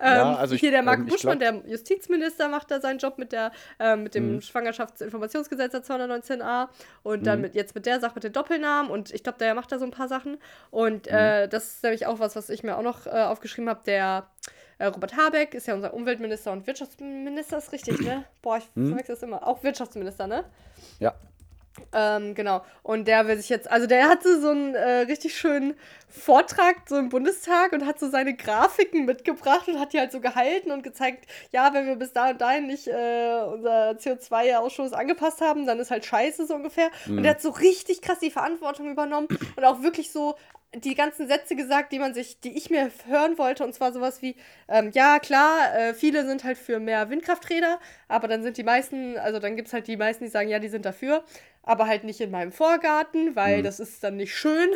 [0.00, 2.80] Ja, ähm, also ich- hier der Marc ähm, ich Buschmann, glaub- der Justizminister, macht da
[2.80, 4.40] seinen Job mit, der, ähm, mit dem Mhm.
[4.40, 6.68] Schwangerschaftsinformationsgesetz der 219a
[7.02, 7.42] und dann Mhm.
[7.42, 9.84] mit, jetzt mit der Sache mit den Doppelnamen und ich glaube, der macht da so
[9.84, 10.38] ein paar Sachen.
[10.70, 11.50] Und äh, Mhm.
[11.50, 13.80] das ist nämlich auch was, was ich mir auch noch äh, aufgeschrieben habe.
[13.84, 14.28] Der
[14.78, 18.24] äh, Robert Habeck ist ja unser Umweltminister und Wirtschaftsminister, ist richtig, ne?
[18.42, 18.88] Boah, ich Mhm.
[18.90, 19.46] verwechsel das immer.
[19.46, 20.44] Auch Wirtschaftsminister, ne?
[21.00, 21.14] Ja.
[21.92, 22.64] Ähm, genau.
[22.82, 25.74] Und der will sich jetzt, also der hatte so einen äh, richtig schönen
[26.08, 30.20] Vortrag so im Bundestag und hat so seine Grafiken mitgebracht und hat die halt so
[30.20, 35.40] gehalten und gezeigt, ja, wenn wir bis da und dahin nicht äh, unser CO2-Ausstoß angepasst
[35.40, 36.90] haben, dann ist halt scheiße so ungefähr.
[37.16, 40.34] Und der hat so richtig krass die Verantwortung übernommen und auch wirklich so
[40.74, 44.20] die ganzen Sätze gesagt, die man sich, die ich mir hören wollte, und zwar sowas
[44.20, 44.36] wie,
[44.68, 49.16] ähm, ja, klar, äh, viele sind halt für mehr Windkrafträder, aber dann sind die meisten,
[49.16, 51.24] also dann gibt es halt die meisten, die sagen, ja, die sind dafür,
[51.62, 54.70] aber halt nicht in meinem Vorgarten, weil das ist dann nicht schön.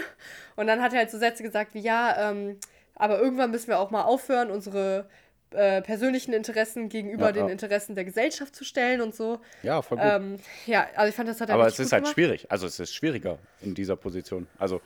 [0.57, 2.59] Und dann hat er halt so Sätze gesagt wie, ja, ähm,
[2.95, 5.09] aber irgendwann müssen wir auch mal aufhören, unsere
[5.51, 7.53] äh, persönlichen Interessen gegenüber Ja, den ja.
[7.53, 9.41] Interessen der Gesellschaft zu stellen und so.
[9.63, 10.07] Ja, voll gut.
[10.09, 12.15] Ähm, ja, also ich fand, das hat er Aber es ist halt gemacht.
[12.15, 12.51] schwierig.
[12.51, 14.47] Also es ist schwieriger in dieser Position.
[14.59, 14.81] Also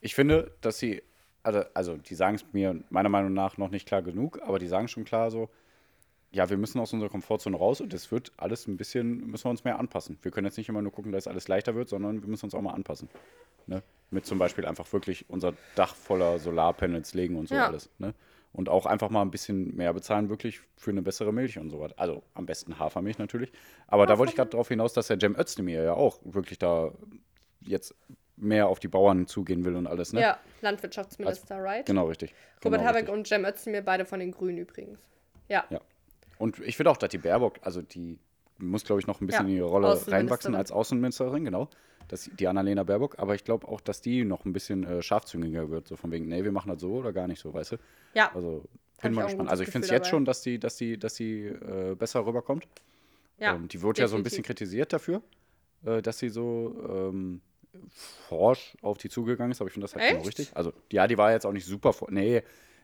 [0.00, 1.02] ich finde, dass sie,
[1.42, 4.68] also, also die sagen es mir meiner Meinung nach noch nicht klar genug, aber die
[4.68, 5.50] sagen schon klar so,
[6.32, 9.50] ja, wir müssen aus unserer Komfortzone raus und es wird alles ein bisschen, müssen wir
[9.50, 10.18] uns mehr anpassen.
[10.22, 12.54] Wir können jetzt nicht immer nur gucken, dass alles leichter wird, sondern wir müssen uns
[12.54, 13.08] auch mal anpassen.
[13.66, 13.82] Ne?
[14.10, 17.66] Mit zum Beispiel einfach wirklich unser Dach voller Solarpanels legen und so Ja.
[17.66, 17.90] alles.
[17.98, 18.14] Ne?
[18.52, 21.80] Und auch einfach mal ein bisschen mehr bezahlen, wirklich für eine bessere Milch und so
[21.80, 21.94] weiter.
[21.98, 23.52] Also am besten Hafermilch natürlich.
[23.88, 26.92] Aber da wollte ich gerade darauf hinaus, dass der Cem Özdemir ja auch wirklich da
[27.60, 27.94] jetzt
[28.36, 30.12] mehr auf die Bauern zugehen will und alles.
[30.12, 30.20] Ne?
[30.20, 31.84] Ja, Landwirtschaftsminister, right?
[31.86, 32.34] Genau, richtig.
[32.64, 33.14] Robert genau, Habeck richtig.
[33.14, 35.00] und Cem Özdemir, beide von den Grünen übrigens.
[35.48, 35.64] Ja.
[35.70, 35.80] Ja.
[36.38, 38.18] Und ich finde auch, dass die Baerbock, also die
[38.58, 41.68] muss, glaube ich, noch ein bisschen Ja, in ihre Rolle reinwachsen als Außenministerin, genau.
[42.08, 43.18] Das, die Annalena Baerbock.
[43.18, 45.88] Aber ich glaube auch, dass die noch ein bisschen äh, scharfzüngiger wird.
[45.88, 47.76] So von wegen, nee, wir machen das so oder gar nicht so, weißt du?
[48.14, 48.34] Ja.
[48.34, 48.64] Also
[48.96, 49.50] ich bin mal gespannt.
[49.50, 52.66] Also ich finde es jetzt schon, dass die, dass die, dass die äh, besser rüberkommt.
[53.38, 54.66] ja ähm, die wurde ja so ein bisschen definitiv.
[54.66, 55.22] kritisiert dafür,
[55.84, 57.40] äh, dass sie so ähm,
[58.28, 60.50] forsch auf die zugegangen ist, aber ich finde das halt genau richtig.
[60.54, 62.42] Also, ja, die war jetzt auch nicht super Nee,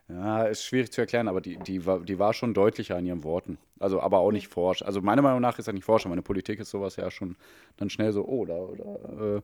[0.09, 3.25] ja, ist schwierig zu erklären, aber die, die, war, die war schon deutlicher in ihren
[3.25, 3.59] Worten.
[3.79, 4.83] Also, aber auch nicht forsch.
[4.83, 7.37] Also, meiner Meinung nach ist das nicht forsch, aber meine Politik ist sowas ja schon
[7.77, 9.43] dann schnell so, oh, da, da äh,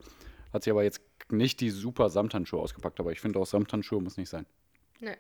[0.53, 4.16] hat sie aber jetzt nicht die super Samthandschuhe ausgepackt, aber ich finde auch Samthandschuhe muss
[4.16, 4.47] nicht sein.
[5.01, 5.16] Nee.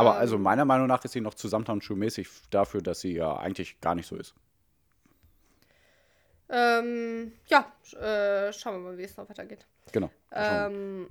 [0.00, 0.20] Aber Ähm.
[0.20, 3.94] also meiner Meinung nach ist sie noch zu Samthandschuhmäßig dafür, dass sie ja eigentlich gar
[3.94, 4.34] nicht so ist.
[6.48, 9.66] Ähm, ja, äh, schauen wir mal, wie es noch weitergeht.
[9.92, 10.10] Genau.
[10.32, 11.06] Ähm,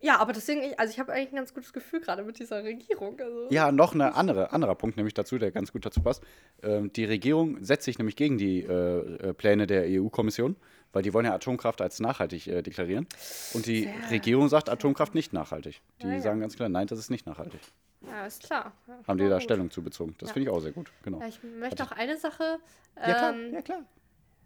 [0.00, 2.62] ja, aber deswegen, ich- also ich habe eigentlich ein ganz gutes Gefühl gerade mit dieser
[2.62, 3.18] Regierung.
[3.20, 3.48] Also.
[3.50, 6.22] Ja, noch ein andere, anderer Punkt nämlich dazu, der ganz gut dazu passt.
[6.62, 10.56] Ähm, die Regierung setzt sich nämlich gegen die äh, äh, Pläne der EU-Kommission,
[10.92, 13.06] weil die wollen ja Atomkraft als nachhaltig äh, deklarieren.
[13.54, 15.80] Und die Sehr Regierung sagt Atomkraft nicht nachhaltig.
[16.02, 16.20] Die Ja, ja.
[16.20, 17.60] sagen ganz klar, nein, das ist nicht nachhaltig.
[18.06, 18.72] Ja, ist klar.
[18.86, 19.42] Ja, Haben die da gut.
[19.42, 20.14] Stellung zu bezogen.
[20.18, 20.32] Das Ja.
[20.34, 20.90] finde ich auch sehr gut.
[21.02, 21.20] Genau.
[21.20, 22.58] Ja, ich möchte noch eine Sache.
[22.96, 23.32] Ja, klar.
[23.34, 23.82] ähm, Ja, klar.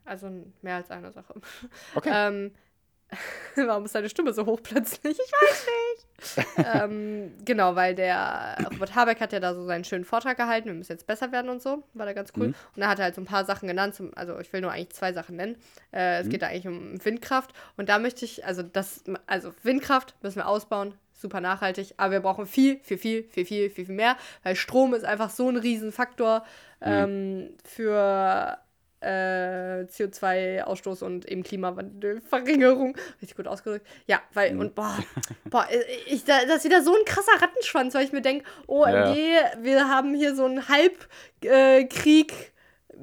[0.04, 0.30] Also
[0.62, 1.34] mehr als eine Sache.
[1.94, 2.10] Okay.
[2.14, 2.50] Ähm,
[3.56, 5.18] warum ist deine Stimme so hoch plötzlich?
[5.18, 6.46] Ich weiß nicht.
[6.74, 10.74] ähm, genau, weil der Robert Habeck hat ja da so seinen schönen Vortrag gehalten, wir
[10.74, 11.82] müssen jetzt besser werden und so.
[11.94, 12.48] War da ganz cool.
[12.48, 12.54] Mhm.
[12.76, 13.94] Und da hat er halt so ein paar Sachen genannt.
[13.94, 15.56] Zum, also ich will nur eigentlich zwei Sachen nennen.
[15.92, 16.24] Äh, Mhm.
[16.26, 17.52] es geht da eigentlich um Windkraft.
[17.76, 20.94] Und da möchte ich, also das, also Windkraft müssen wir ausbauen.
[21.14, 24.92] Super nachhaltig, aber wir brauchen viel, viel, viel, viel, viel, viel, viel mehr, weil Strom
[24.92, 26.44] ist einfach so ein Riesenfaktor
[26.84, 26.88] Mhm.
[26.90, 28.58] ähm, für
[29.02, 32.96] äh, äh, CO2-Ausstoß und eben Klimawandelverringerung.
[33.20, 33.86] Richtig gut ausgedrückt.
[34.06, 34.60] Ja, weil, Mhm.
[34.60, 34.96] und boah,
[35.50, 35.66] boah
[36.06, 39.16] ich, da, das ist wieder so ein krasser Rattenschwanz, weil ich mir denke, OMG,
[39.60, 41.08] wir haben hier so einen Halbkrieg
[41.44, 42.51] äh, Krieg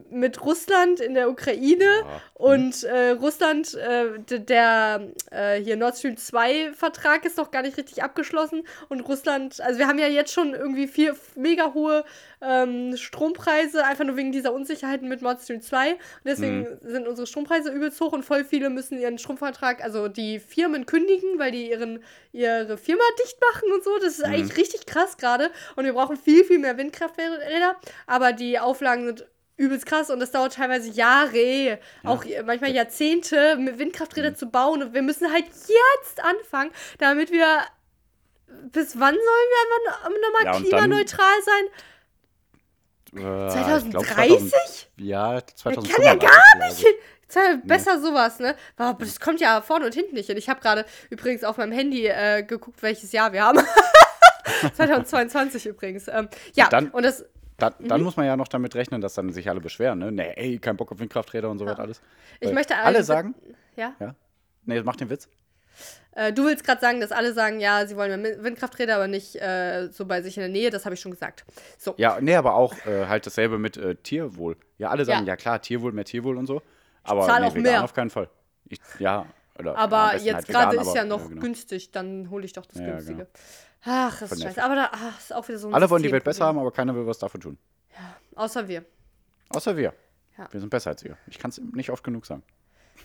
[0.09, 2.21] mit Russland in der Ukraine Ja.
[2.33, 7.77] und äh, Russland, äh, der äh, hier Nord Stream 2 Vertrag ist noch gar nicht
[7.77, 12.03] richtig abgeschlossen und Russland, also wir haben ja jetzt schon irgendwie vier mega hohe
[12.41, 17.27] ähm, Strompreise, einfach nur wegen dieser Unsicherheiten mit Nord Stream 2 und deswegen sind unsere
[17.27, 21.69] Strompreise übelst hoch und voll viele müssen ihren Stromvertrag, also die Firmen kündigen, weil die
[21.69, 25.93] ihren, ihre Firma dicht machen und so, das ist eigentlich richtig krass gerade und wir
[25.93, 27.75] brauchen viel, viel mehr Windkrafträder,
[28.07, 29.25] aber die Auflagen sind
[29.60, 33.80] übelst krass und das dauert teilweise Jahre, auch manchmal Jahrzehnte, mit Mhm.
[33.80, 37.45] Windkrafträder zu bauen und wir müssen halt jetzt anfangen, damit wir
[38.72, 41.65] bis wann sollen wir nochmal Ja, und klimaneutral sein?
[43.22, 43.91] Äh, ich 2030?
[43.91, 45.93] glaub, 2000 ja, 2000.
[45.93, 46.93] kann ja gar nicht hin.
[47.28, 48.56] Ist ja besser sowas, ne?
[48.78, 50.38] Aber das kommt ja vorne und hinten nicht hin.
[50.38, 53.60] Ich habe gerade übrigens auf meinem Handy äh, geguckt, welches Jahr wir haben.
[54.76, 56.08] 2022 übrigens.
[56.08, 57.24] Ähm, ja, Dann- und das,
[57.60, 57.88] Da, Mhm.
[57.88, 60.12] dann muss man ja noch damit rechnen, dass dann sich alle beschweren, ne?
[60.12, 62.02] Nee, ey, kein Bock auf Windkrafträder und so weiter alles.
[62.39, 63.36] Ich Weil möchte alle alle- sagen,
[63.76, 63.93] ja.
[64.00, 64.15] ja.
[64.65, 65.28] Nee, mach den Witz.
[66.12, 69.36] Äh, du willst gerade sagen, dass alle sagen, ja, sie wollen mehr Windkrafträder, aber nicht
[69.36, 70.69] äh, so bei sich in der Nähe.
[70.69, 71.45] Das habe ich schon gesagt.
[71.78, 71.93] So.
[71.98, 74.58] Ja, nee, aber auch äh, halt dasselbe mit äh, Tierwohl.
[74.78, 75.34] Ja, alle sagen, Ja.
[75.34, 75.36] ja.
[75.38, 76.62] klar, Tierwohl, mehr Tierwohl und so.
[77.04, 77.84] Aber zahl nee, auch mehr.
[77.84, 78.30] auf keinen Fall.
[78.67, 79.26] Ich, ja,
[79.58, 81.41] oder, ja, Aber besten jetzt halt gerade ist ja noch genau.
[81.41, 83.17] günstig, dann hole ich doch das Ja, günstige.
[83.19, 83.30] genau.
[83.86, 84.63] Ach, das ist scheiße.
[84.63, 86.60] Aber da ach, ist auch wieder so ein Alle wollen die Welt besser Systemproblem.
[86.60, 87.58] haben, aber keiner will was dafür tun.
[88.36, 88.86] Außer wir.
[89.50, 89.94] Außer wir.
[90.38, 90.48] Ja.
[90.52, 91.18] Wir sind besser als ihr.
[91.28, 92.44] Ich kann es nicht oft genug sagen.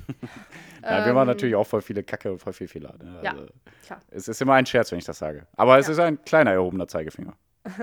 [0.82, 2.94] ja, wir machen natürlich auch voll viele Kacke und voll viel Fehler.
[3.02, 3.16] Ne?
[3.18, 3.24] Ähm.
[3.24, 3.30] Ja.
[3.32, 3.46] Also,
[3.86, 4.00] Klar.
[4.10, 5.46] es ist immer ein Scherz, wenn ich das sage.
[5.56, 5.92] Aber es Ja.
[5.92, 7.36] ist ein kleiner erhobener Zeigefinger.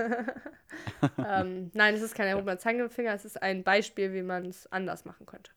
[1.18, 5.04] ähm, nein, es ist kein erhobener Zeigefinger, es ist ein Beispiel, wie man es anders
[5.04, 5.50] machen könnte.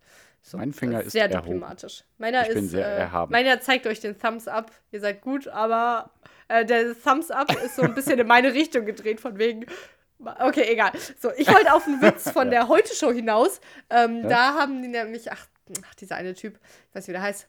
[0.47, 1.53] So, Mein Finger ist sehr erhoben.
[1.53, 2.03] diplomatisch.
[2.19, 3.31] Meiner Ich ist bin sehr äh, erhaben.
[3.31, 4.71] Meiner zeigt euch den Thumbs up.
[4.91, 6.11] Ihr seid gut, aber
[6.49, 9.65] äh, der Thumbs up ist so ein bisschen in meine Richtung gedreht von wegen
[10.19, 10.91] Okay, egal.
[11.19, 13.59] So, ich wollte auf einen Witz von der Heute-Show hinaus.
[13.89, 14.29] Ähm, Ja.
[14.29, 15.45] Da haben die nämlich, ach,
[15.83, 17.47] ach, dieser eine Typ, ich weiß nicht, wie der heißt.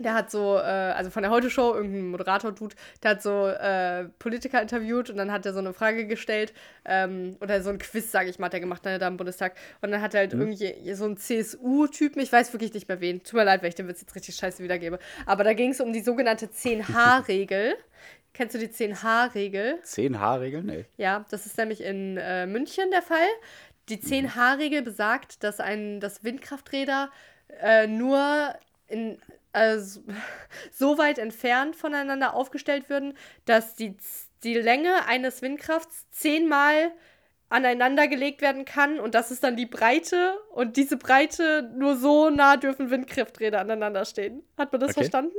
[0.00, 4.60] Der hat so, äh, also von der Heute-Show, irgendein Moderator-Dude, der hat so äh, Politiker
[4.62, 6.52] interviewt und dann hat er so eine Frage gestellt,
[6.84, 9.56] ähm, oder so ein Quiz, sage ich mal, hat er gemacht, ne, da im Bundestag.
[9.82, 13.22] Und dann hat er halt irgendwie so einen CSU-Typen, ich weiß wirklich nicht mehr wen.
[13.22, 14.98] Tut mir leid, wenn ich den Witz jetzt richtig scheiße wiedergebe.
[15.26, 17.74] Aber da ging es um die sogenannte 10H-Regel.
[18.32, 19.80] Kennst du die 10H-Regel?
[19.84, 20.66] 10H-Regeln?
[20.66, 20.84] Nee.
[20.96, 23.26] Ja, das ist nämlich in äh, München der Fall.
[23.88, 27.10] Die 10H-Regel besagt, dass ein, dass Windkrafträder
[27.60, 28.54] äh, nur
[28.86, 29.18] in,
[29.52, 30.02] also,
[30.72, 33.96] so weit entfernt voneinander aufgestellt würden, dass die,
[34.42, 36.92] die Länge eines Windkrafts zehnmal
[37.48, 42.30] aneinander gelegt werden kann und das ist dann die Breite und diese Breite nur so
[42.30, 44.44] nah dürfen Windkrafträder aneinander stehen.
[44.56, 45.00] Hat man das Okay.
[45.00, 45.36] verstanden?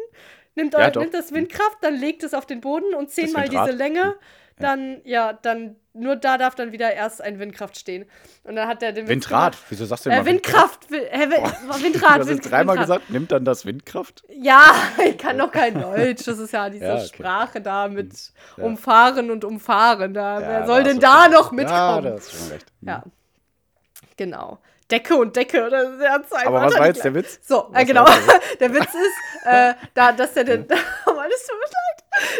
[0.55, 4.15] Nimmt, Ja, nimmt das Windkraft, dann legt es auf den Boden und zehnmal diese Länge,
[4.61, 8.05] dann, ja, dann, nur da darf dann wieder erst ein Windkraft stehen.
[8.43, 9.53] Und dann hat er den Windrad.
[9.53, 9.65] gemacht.
[9.69, 12.79] Wieso sagst du Äh, immer Windkraft, Wi- hä, Wi- Windrad, Du hast dreimal Windrad.
[12.99, 14.23] gesagt, nimmt dann das Windkraft?
[14.29, 14.73] Ja,
[15.05, 16.23] ich kann doch kein Deutsch.
[16.25, 17.07] Das ist ja diese Ja, okay.
[17.13, 18.13] Sprache da mit
[18.57, 18.63] Ja.
[18.63, 20.13] umfahren und umfahren.
[20.13, 22.03] Da, Ja, wer soll denn da schon- noch Ja, mitkommen?
[22.05, 22.65] da hast du schon recht.
[22.81, 23.03] Ja,
[24.17, 24.59] genau.
[24.89, 25.97] Decke und Decke, oder?
[25.97, 27.13] Der zwei Aber was war jetzt der.
[27.13, 27.39] Witz?
[27.47, 28.03] So, äh, genau.
[28.59, 30.61] Der Witz ist, äh, da, dass er den.
[30.63, 30.75] Es tut
[31.15, 31.23] mir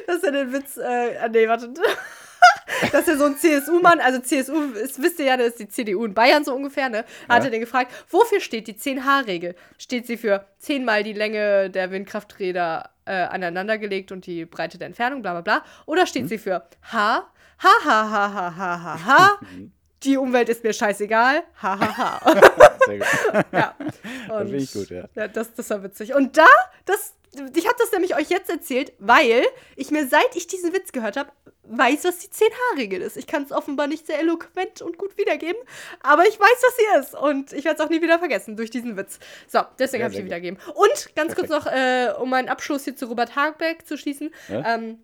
[0.07, 1.69] dass er den Witz, äh, ah, nee, warte.
[2.91, 6.05] dass er so ein CSU-Mann, also CSU, ist, wisst ihr ja, das ist die CDU
[6.05, 7.05] in Bayern so ungefähr, ne?
[7.29, 7.49] Hat ja.
[7.49, 9.55] den gefragt, wofür steht die 10-H-Regel?
[9.77, 15.21] Steht sie für zehnmal die Länge der Windkrafträder äh, aneinandergelegt und die Breite der Entfernung,
[15.21, 15.65] bla bla bla?
[15.85, 16.29] Oder steht hm.
[16.29, 17.25] sie für H, ha,
[17.59, 19.39] ha, ha, ha, ha, ha, ha,
[20.03, 22.41] die Umwelt ist mir scheißegal, ha, ha, ha.
[22.85, 23.07] Sehr gut.
[23.51, 23.75] ja.
[23.77, 25.03] Und das finde ich gut, ja.
[25.15, 26.15] ja das, das war witzig.
[26.15, 26.47] Und da,
[26.85, 27.13] das,
[27.55, 31.15] ich habe das nämlich euch jetzt erzählt, weil ich mir, seit ich diesen Witz gehört
[31.17, 31.31] habe,
[31.63, 33.15] weiß, was die 10H-Regel ist.
[33.15, 35.61] Ich kann es offenbar nicht sehr eloquent und gut wiedergeben,
[36.01, 37.15] aber ich weiß, was sie ist.
[37.21, 39.19] Und ich werde es auch nie wieder vergessen durch diesen Witz.
[39.47, 40.59] So, deswegen Ja, habe ich sie wiedergeben.
[40.73, 41.65] Und ganz kurz Perfekt.
[41.65, 44.33] noch, äh, um meinen Abschluss hier zu Robert Habeck zu schließen.
[44.49, 44.75] Ja?
[44.75, 44.99] Ähm,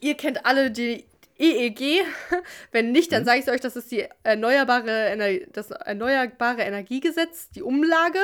[0.00, 1.04] ihr kennt alle die
[1.38, 2.04] EEG.
[2.72, 3.14] Wenn nicht, Mhm.
[3.16, 8.18] dann sage ich euch, das ist die erneuerbare Ener das Erneuerbare Energiegesetz, die Umlage.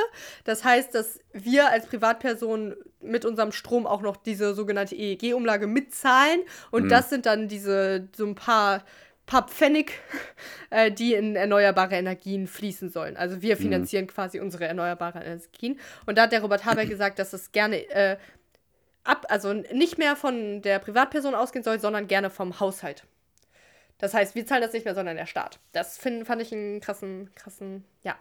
[0.45, 6.41] Das heißt, dass wir als Privatperson mit unserem Strom auch noch diese sogenannte EEG-Umlage mitzahlen.
[6.71, 6.89] Und Mhm.
[6.89, 8.85] das sind dann diese so ein paar
[9.27, 9.93] paar Pfennig,
[10.71, 13.17] äh, die in erneuerbare Energien fließen sollen.
[13.17, 15.81] Also wir finanzieren quasi unsere erneuerbaren Energien.
[16.05, 18.19] Und da hat der Robert Habeck gesagt, dass es gerne äh,
[19.05, 23.05] ab, also nicht mehr von der Privatperson ausgehen soll, sondern gerne vom Haushalt.
[23.99, 25.61] Das heißt, wir zahlen das nicht mehr, sondern der Staat.
[25.73, 28.17] Das find, fand ich einen krassen, krassen, ja,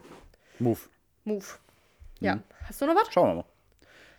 [0.59, 0.79] Move.
[1.23, 1.45] Move.
[2.19, 2.39] Ja.
[2.67, 3.11] Hast du noch was?
[3.11, 3.45] Schauen wir mal.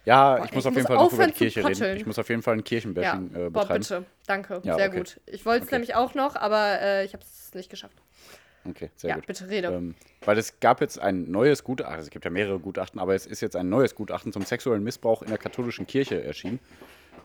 [0.05, 1.97] Ja, Boah, ich muss ich auf jeden muss Fall noch über die Kirche reden.
[1.97, 3.81] Ich muss auf jeden Fall ein Kirchenbashing Ja, äh, boah, betreiben.
[3.81, 4.05] bitte.
[4.27, 4.61] Danke.
[4.65, 4.99] Ja, Sehr okay.
[4.99, 5.21] gut.
[5.27, 5.77] Ich wollte es Okay.
[5.77, 7.97] nämlich auch noch, aber äh, ich habe es nicht geschafft.
[8.69, 9.27] Okay, sehr ja, gut.
[9.27, 9.69] bitte rede.
[9.69, 13.15] Ähm, weil es gab jetzt ein neues Gutachten, also es gibt ja mehrere Gutachten, aber
[13.15, 16.61] es ist jetzt ein neues Gutachten zum sexuellen Missbrauch in der katholischen Kirche erschienen.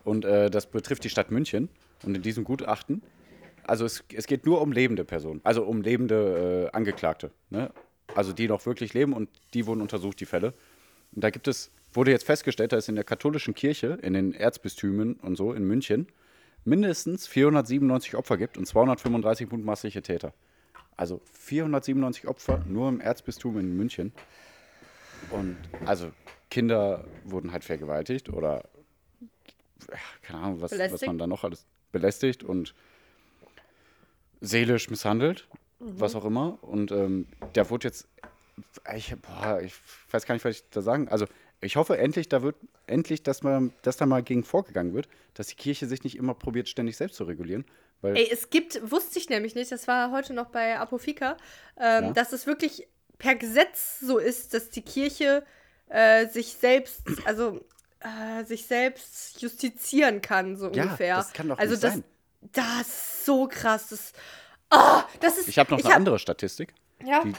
[0.04, 1.70] Und äh, das betrifft die Stadt München.
[2.04, 3.02] Und in diesem Gutachten,
[3.64, 7.32] also es, es geht nur um lebende Personen, also um lebende äh, Angeklagte.
[7.50, 7.72] Ne?
[8.16, 10.54] Also die noch wirklich leben und die wurden untersucht, die Fälle.
[11.14, 14.34] Und da gibt es, wurde jetzt festgestellt, dass es in der katholischen Kirche, in den
[14.34, 16.08] Erzbistümen und so in München,
[16.66, 20.34] mindestens 497 Opfer gibt und 235 mutmaßliche Täter.
[21.00, 24.12] Also 497 Opfer nur im Erzbistum in München.
[25.30, 26.12] Und also
[26.52, 28.66] Kinder wurden halt vergewaltigt oder
[30.22, 32.76] keine Ahnung, was, was man da noch alles belästigt und
[34.42, 35.48] seelisch misshandelt,
[35.80, 36.02] Mhm.
[36.02, 36.62] was auch immer.
[36.62, 38.06] Und ähm, der wurde jetzt,
[38.94, 39.76] ich, boah, ich
[40.12, 41.08] weiß gar nicht, was ich da sagen.
[41.08, 41.28] Also
[41.62, 42.58] ich hoffe endlich, da wird
[42.88, 46.34] endlich, dass man, dass da mal gegen vorgegangen wird, dass die Kirche sich nicht immer
[46.34, 47.64] probiert, ständig selbst zu regulieren.
[48.02, 51.36] Weil Ey, es gibt, wusste ich nämlich nicht, das war heute noch bei Apofika,
[51.78, 52.12] ähm, Ja.
[52.14, 55.44] dass es wirklich per Gesetz so ist, dass die Kirche
[55.90, 57.60] äh, sich selbst, also
[58.00, 61.16] äh, sich selbst justizieren kann, so Ja, ungefähr.
[61.18, 62.04] das kann doch also nicht das, sein.
[62.54, 63.90] Das ist so krass.
[63.90, 64.14] Das,
[64.72, 65.50] oh, das ist.
[65.50, 66.74] ich habe noch eine hab- andere Statistik.
[67.06, 67.24] Ja.
[67.24, 67.34] die,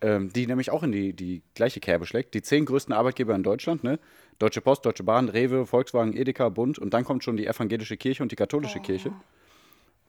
[0.00, 2.34] ähm, die nämlich auch in die, die gleiche Kerbe schlägt.
[2.34, 3.98] Die zehn größten Arbeitgeber in Deutschland, ne?
[4.38, 8.22] Deutsche Post, Deutsche Bahn, Rewe, Volkswagen, Edeka, Bund und dann kommt schon die evangelische Kirche
[8.22, 9.12] und die katholische Kirche.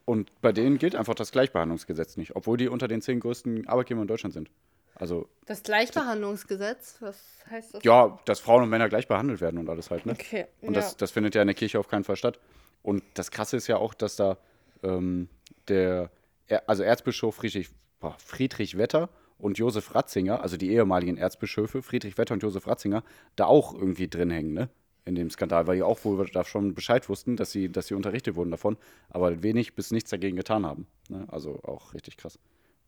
[0.05, 4.03] Und bei denen gilt einfach das Gleichbehandlungsgesetz nicht, obwohl die unter den zehn größten Arbeitgebern
[4.03, 4.51] in Deutschland sind.
[4.93, 7.17] Also, Das Gleichbehandlungsgesetz, was
[7.49, 7.83] heißt das?
[7.83, 10.13] ja, dass Frauen und Männer gleich behandelt werden und alles halt, ne?
[10.13, 10.45] Okay.
[10.61, 10.81] Und ja.
[10.81, 12.39] das, das findet ja in der Kirche auf keinen Fall statt.
[12.81, 14.37] Und das Krasse ist ja auch, dass da
[14.83, 15.27] ähm,
[15.67, 16.11] der,
[16.47, 22.17] Er- also Erzbischof Friedrich, boah, Friedrich Wetter und Josef Ratzinger, also die ehemaligen Erzbischöfe, Friedrich
[22.17, 23.03] Wetter und Josef Ratzinger,
[23.35, 24.69] da auch irgendwie drin hängen, ne?
[25.05, 27.93] In dem Skandal, weil die auch wohl da schon Bescheid wussten, dass sie, dass sie
[27.93, 28.75] unterrichtet wurden davon,
[29.09, 30.87] aber wenig bis nichts dagegen getan haben.
[31.09, 31.25] Ne?
[31.27, 32.39] Also auch richtig krass.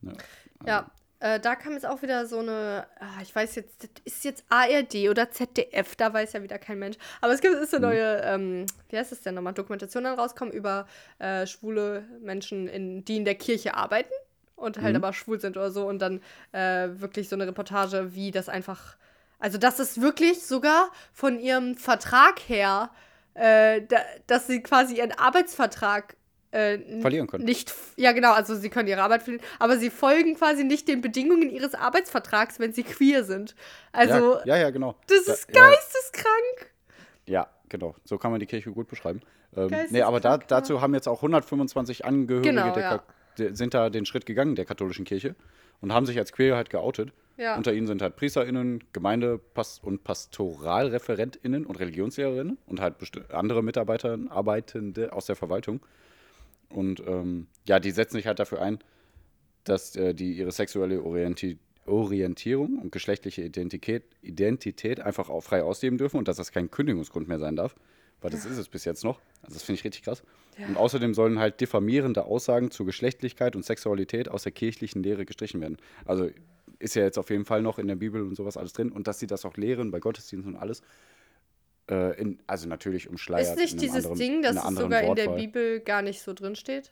[0.02, 0.14] Ne?
[0.66, 4.24] Ja, äh, da kam jetzt auch wieder so eine, ah, ich weiß jetzt, das ist
[4.24, 6.98] jetzt ARD oder ZDF, da weiß ja wieder kein Mensch.
[7.22, 10.54] Aber es gibt ist eine neue, ähm, wie heißt das denn nochmal, Dokumentation dann rauskommen
[10.54, 10.86] über
[11.18, 14.14] äh, schwule Menschen, in, die in der Kirche arbeiten
[14.56, 15.88] und halt aber schwul sind oder so.
[15.88, 18.96] Und dann äh, wirklich so eine Reportage, wie das einfach,
[19.40, 22.90] also das ist wirklich sogar von ihrem Vertrag her,
[23.34, 23.98] äh, da,
[24.28, 26.16] dass sie quasi ihren Arbeitsvertrag
[26.52, 27.44] äh, Verlieren können.
[27.44, 31.02] Nicht, ja genau, also sie können ihre Arbeit verlieren, aber sie folgen quasi nicht den
[31.02, 33.54] Bedingungen ihres Arbeitsvertrags, wenn sie queer sind.
[33.92, 34.96] Also, ja, ja, ja, genau.
[35.08, 36.72] das Da- ist ja, geisteskrank.
[37.26, 37.96] Ja, genau.
[38.06, 39.22] So kann man die Kirche gut beschreiben.
[39.56, 40.44] Ähm, nee, aber da, ja.
[40.48, 43.04] dazu haben jetzt auch 125 Angehörige Genau, der,
[43.38, 43.54] ja.
[43.54, 45.36] Sind da den Schritt gegangen, der katholischen Kirche,
[45.82, 47.12] und haben sich als queer halt geoutet.
[47.38, 47.56] Ja.
[47.56, 52.96] Unter ihnen sind halt PriesterInnen, Gemeindepass- und PastoralreferentInnen und Religionslehrerinnen und halt
[53.32, 55.82] andere Mitarbeiter, Arbeitende aus der Verwaltung.
[56.70, 58.80] Und ähm, ja, die setzen sich halt dafür ein,
[59.64, 65.98] dass äh, die ihre sexuelle Orienti Orientierung und geschlechtliche Identität, Identität einfach auch frei ausleben
[65.98, 67.76] dürfen und dass das kein Kündigungsgrund mehr sein darf.
[68.22, 69.20] Weil das ist es bis jetzt noch.
[69.44, 70.24] Also das finde ich richtig krass.
[70.68, 75.62] Und außerdem sollen halt diffamierende Aussagen zu Geschlechtlichkeit und Sexualität aus der kirchlichen Lehre gestrichen
[75.62, 75.78] werden.
[76.06, 76.30] Also
[76.80, 78.92] ist ja jetzt auf jeden Fall noch in der Bibel und sowas alles drin.
[78.92, 80.82] Und dass sie das auch lehren bei Gottesdiensten und alles.
[81.90, 83.48] Äh, in, also natürlich umschleiert.
[83.50, 85.36] Ist nicht dieses anderen- Ding, dass es sogar in der Wortwahl.
[85.46, 86.92] Bibel gar nicht so drin steht?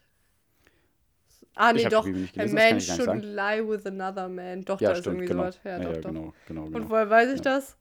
[1.56, 2.06] Ah, nee, doch.
[2.06, 4.64] A man shouldn't lie with another man.
[4.64, 5.44] Doch, Ja, da ist stimmt, irgendwie genau.
[5.44, 5.60] sowas.
[5.64, 6.10] Ja, Ja, doch, ja, doch.
[6.10, 6.90] genau, genau, Und genau.
[6.90, 7.78] woher weiß ich das?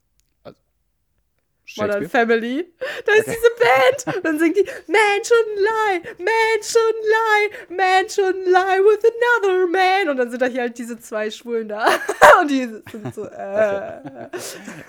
[1.77, 2.09] Modern?
[2.09, 2.73] Family.
[3.07, 4.17] Da ist diese Band.
[4.17, 9.67] Und dann singt die Man shouldn't lie, man shouldn't lie, man shouldn't lie with another
[9.67, 10.09] man.
[10.11, 11.87] Und dann sind da hier halt diese zwei Schwulen da.
[12.41, 14.29] Und die sind so, äh.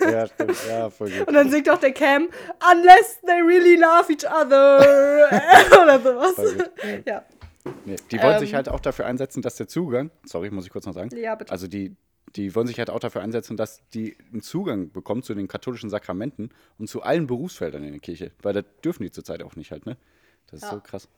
[0.00, 0.56] Ja, stimmt.
[0.68, 1.26] Ja, voll gut.
[1.28, 2.28] Und dann singt auch der Cam,
[2.72, 5.28] unless they really love each other.
[5.82, 6.54] Oder sowas.
[7.04, 7.24] Ja.
[7.84, 8.40] Nee, die wollen Ähm.
[8.40, 11.08] sich halt auch dafür einsetzen, dass der Zugang, sorry, muss ich kurz noch sagen.
[11.16, 11.50] Ja, bitte.
[11.50, 11.96] Also die,
[12.36, 15.90] die wollen sich halt auch dafür einsetzen, dass die einen Zugang bekommen zu den katholischen
[15.90, 18.30] Sakramenten und zu allen Berufsfeldern in der Kirche.
[18.42, 19.96] Weil da dürfen die zurzeit auch nicht halt, ne?
[20.50, 20.70] Das ist Ja.
[20.74, 21.08] so krass.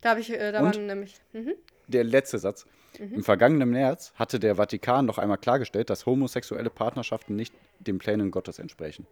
[0.00, 0.66] Da habe ich, äh, da Und?
[0.76, 1.16] waren nämlich.
[1.32, 1.54] Mhm.
[1.88, 2.66] Der letzte Satz.
[2.98, 3.14] Mhm.
[3.14, 8.30] Im vergangenen März hatte der Vatikan noch einmal klargestellt, dass homosexuelle Partnerschaften nicht den Plänen
[8.30, 9.06] Gottes entsprechen.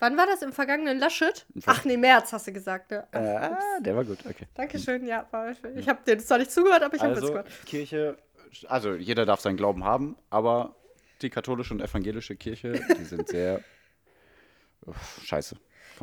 [0.00, 0.42] Wann war das?
[0.42, 1.46] Im vergangenen Laschet?
[1.66, 3.06] Ach nee, März hast du gesagt, ne?
[3.12, 4.46] Ach, Ah, der war gut, okay.
[4.54, 5.26] Dankeschön, ja.
[5.30, 7.48] War, ich habe dir zwar nicht zugehört, aber ich habe Also, es gehört.
[7.66, 8.16] Kirche,
[8.68, 10.74] also jeder darf seinen Glauben haben, aber
[11.22, 13.60] die katholische und evangelische Kirche, die sind sehr
[14.86, 15.56] uff, scheiße.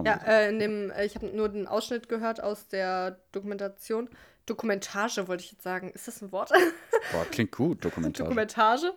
[0.06, 4.10] Ja, äh, in dem, äh, ich habe nur den Ausschnitt gehört aus der Dokumentation.
[4.46, 5.92] Dokumentage wollte ich jetzt sagen.
[5.92, 6.50] Ist das ein Wort?
[7.12, 8.26] Boah, klingt gut, Dokumentar.
[8.26, 8.94] Dokumentage.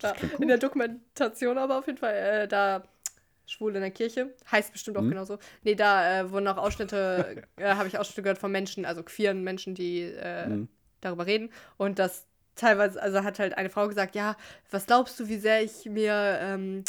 [0.00, 2.82] Da, klingt in der Dokumentation aber auf jeden Fall, äh, da
[3.46, 4.34] Schwul in der Kirche.
[4.50, 5.10] Heißt bestimmt auch Mhm.
[5.10, 5.38] genauso.
[5.62, 9.44] Nee, da äh, wurden auch Ausschnitte, äh, habe ich Ausschnitte gehört von Menschen, also queeren
[9.44, 10.68] Menschen, die äh, Mhm.
[11.00, 11.50] darüber reden.
[11.76, 12.26] Und das
[12.58, 14.36] teilweise, also hat halt eine Frau gesagt, ja,
[14.70, 16.84] was glaubst du, wie sehr ich mir, ähm,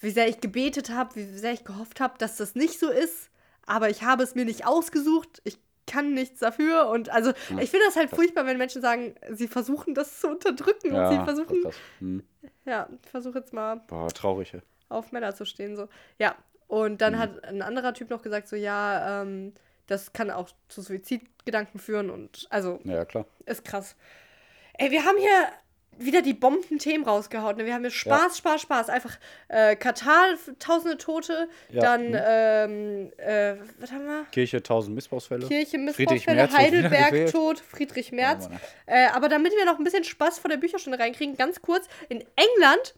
[0.00, 3.30] wie sehr ich gebetet habe, wie sehr ich gehofft habe, dass das nicht so ist.
[3.66, 5.40] Aber ich habe es mir nicht ausgesucht.
[5.44, 6.88] Ich kann nichts dafür.
[6.88, 10.28] Und also, Ja, ich finde das halt furchtbar, wenn Menschen sagen, sie versuchen das zu
[10.28, 10.92] unterdrücken.
[10.94, 11.76] und sie versuchen, krass.
[12.00, 12.22] Hm.
[12.66, 14.52] ja, ich versuche jetzt mal Boah, traurig.
[14.54, 14.60] ey.
[14.88, 15.76] auf Männer zu stehen.
[15.76, 15.88] So.
[16.18, 16.34] Ja,
[16.66, 17.18] und dann Mhm.
[17.18, 19.52] hat ein anderer Typ noch gesagt, so, ja, ähm,
[19.86, 23.26] das kann auch zu Suizidgedanken führen und also Ja, klar.
[23.46, 23.96] ist krass.
[24.78, 25.48] Ey, wir haben hier
[25.98, 27.56] wieder die Bombenthemen rausgehauen.
[27.56, 27.66] Ne?
[27.66, 28.88] Wir haben hier Spaß, Spaß, Spaß.
[28.88, 29.16] Einfach
[29.48, 30.26] äh, Katar,
[30.58, 31.48] tausende Tote.
[31.70, 32.20] Ja, Dann, mhm.
[32.24, 34.26] ähm, äh, was haben wir?
[34.32, 35.46] Kirche, tausend Missbrauchsfälle.
[35.46, 37.32] Kirche, Friedrich Missbrauchsfälle, Merz wird Heidelberg wiedergewählt.
[37.32, 38.48] tot, Friedrich Merz.
[38.48, 38.60] Mann.
[38.86, 42.24] Äh, aber damit wir noch ein bisschen Spaß vor der Bücherstunde reinkriegen, ganz kurz, in
[42.36, 42.94] England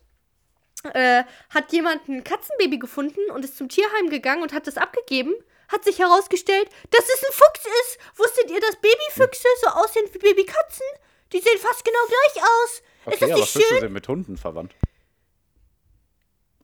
[0.95, 5.35] äh, hat jemand ein Katzenbaby gefunden und ist zum Tierheim gegangen und hat das abgegeben.
[5.69, 7.99] Hat sich herausgestellt, dass es ein Fuchs ist.
[8.15, 10.87] Wusstet ihr, dass Babyfüchse so aussehen wie Babykatzen?
[11.33, 12.71] Die sehen fast genau gleich aus.
[12.73, 13.81] ist Okay, das aber nicht Füchse schön?
[13.81, 14.75] sind mit Hunden verwandt.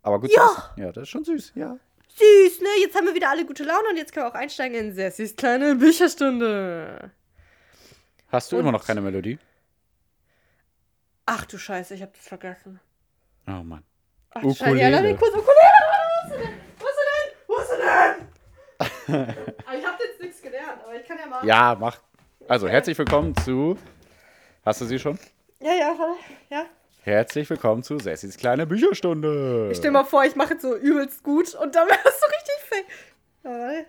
[0.03, 0.73] Aber gut Ja.
[0.77, 1.77] Ja, das ist schon süß, ja.
[2.09, 2.69] Süß, ne?
[2.83, 5.35] Jetzt haben wir wieder alle gute Laune und jetzt können wir auch einsteigen in Sessis
[5.35, 7.11] kleine Bücherstunde.
[8.29, 9.39] Hast du Und- immer noch keine Melodie?
[11.27, 12.81] Ach du Scheiße, ich hab das vergessen.
[13.47, 13.85] Oh Mann.
[14.31, 15.19] Ach du Scheiße, ja, lass mich Ukulele.
[15.19, 16.57] kurz Ukulele.
[16.79, 17.35] Wo ist denn?
[17.47, 18.27] Wo ist denn?
[18.81, 19.37] Wo ist denn?
[19.67, 21.47] Aber ich hab jetzt nichts gelernt, aber ich kann ja mal.
[21.47, 21.99] Ja, mach.
[22.49, 23.79] Also, herzlich willkommen zu.
[24.65, 25.19] Hast du sie schon?
[25.61, 26.17] Ja, ja,
[26.49, 26.67] ja.
[27.03, 29.71] Herzlich willkommen zu Sessis kleine Bücherstunde.
[29.73, 32.69] Ich stell mal vor, ich mache jetzt so übelst gut und dann wär's so richtig
[32.69, 32.87] fake.
[33.43, 33.87] Warte.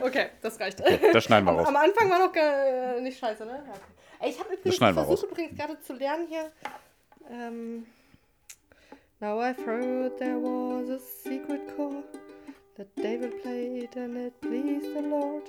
[0.00, 0.82] Okay, das reicht.
[1.12, 1.68] Das schneiden wir Am, raus.
[1.68, 3.62] am Anfang war noch äh, nicht scheiße, ne?
[3.66, 4.30] Ja, okay.
[4.30, 6.50] Ich habe übrigens versucht übrigens gerade zu lernen hier.
[7.30, 7.86] Ähm,
[9.20, 12.04] Now I've heard there was a secret chord
[12.76, 15.42] that David played and it pleased the Lord.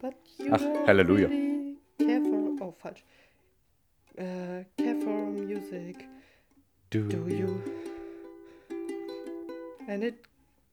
[0.00, 1.28] But you Ach, don't Halleluja.
[1.28, 2.64] really care for...
[2.64, 3.02] Oh, falsch.
[4.18, 6.08] Uh, äh, care for music,
[6.90, 7.62] Do, do you?
[9.86, 10.26] And it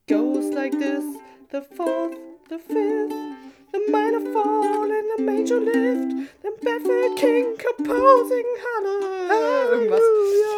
[0.07, 1.03] goes like this.
[1.51, 2.17] The fourth,
[2.49, 3.13] the fifth,
[3.73, 6.31] the minor fall and the major lift.
[6.43, 9.91] The baffled king composing ah, Hallelujah.
[9.91, 10.56] Irgendwas.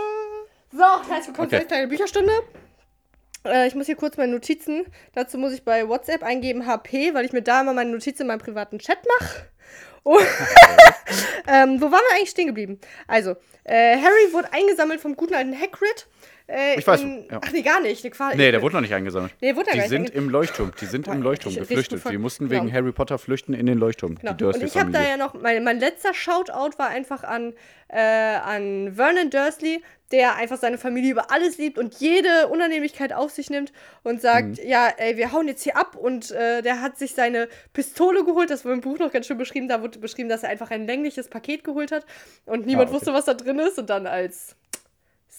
[0.71, 1.59] So, herzlich willkommen Okay.
[1.59, 2.31] zur kleinen Bücherstunde.
[3.45, 4.85] Äh, ich muss hier kurz meine Notizen.
[5.15, 8.27] Dazu muss ich bei WhatsApp eingeben HP, weil ich mir da immer meine Notizen in
[8.27, 9.47] meinem privaten Chat mache.
[10.03, 10.19] Oh.
[11.47, 12.79] ähm, wo waren wir eigentlich stehen geblieben?
[13.07, 16.07] Also, äh, Harry wurde eingesammelt vom guten alten Hagrid.
[16.47, 17.41] Äh, Ich weiß, in, ja.
[17.43, 18.03] Ach nee, gar nicht.
[18.03, 19.33] Der Qual- Nee, der wurde noch nicht eingesammelt.
[19.41, 20.71] Nee, wurde die sind im Leuchtturm.
[20.79, 22.11] Die sind im Boah, Leuchtturm richtig- richtig geflüchtet.
[22.13, 22.63] Die mussten genau.
[22.63, 24.15] wegen Harry Potter flüchten in den Leuchtturm.
[24.15, 24.33] Genau.
[24.33, 27.53] Die Und ich habe da ja noch, mein, mein letzter Shoutout war einfach an,
[27.89, 33.31] äh, an Vernon Dursley, der einfach seine Familie über alles liebt und jede Unannehmlichkeit auf
[33.31, 33.71] sich nimmt
[34.03, 34.67] und sagt, Mhm.
[34.67, 38.49] ja, ey, wir hauen jetzt hier ab und äh, der hat sich seine Pistole geholt,
[38.49, 40.87] das wurde im Buch noch ganz schön beschrieben, da wurde beschrieben, dass er einfach ein
[40.87, 42.05] längliches Paket geholt hat
[42.45, 43.01] und niemand Ah, okay.
[43.01, 44.55] wusste, was da drin ist und dann als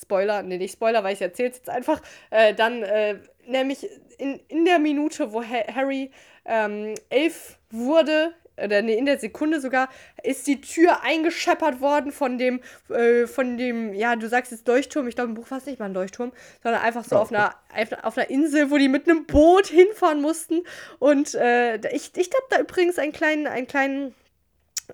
[0.02, 3.86] Spoiler, nee, nicht Spoiler, weil ich erzähle es jetzt einfach, äh, dann äh, nämlich
[4.18, 6.10] in, in der Minute, wo ha Harry
[6.46, 8.32] ähm, elf wurde,
[8.64, 9.88] oder nee, in der Sekunde sogar,
[10.22, 15.08] ist die Tür eingescheppert worden von dem, äh, von dem, ja, du sagst jetzt Leuchtturm,
[15.08, 17.32] ich glaube im Buch war es nicht mal ein Leuchtturm, sondern einfach so Ja, auf,
[17.32, 17.54] einer,
[18.04, 20.62] auf, einer Insel, wo die mit einem Boot hinfahren mussten.
[20.98, 24.14] Und äh, ich, ich habe da übrigens einen kleinen, einen kleinen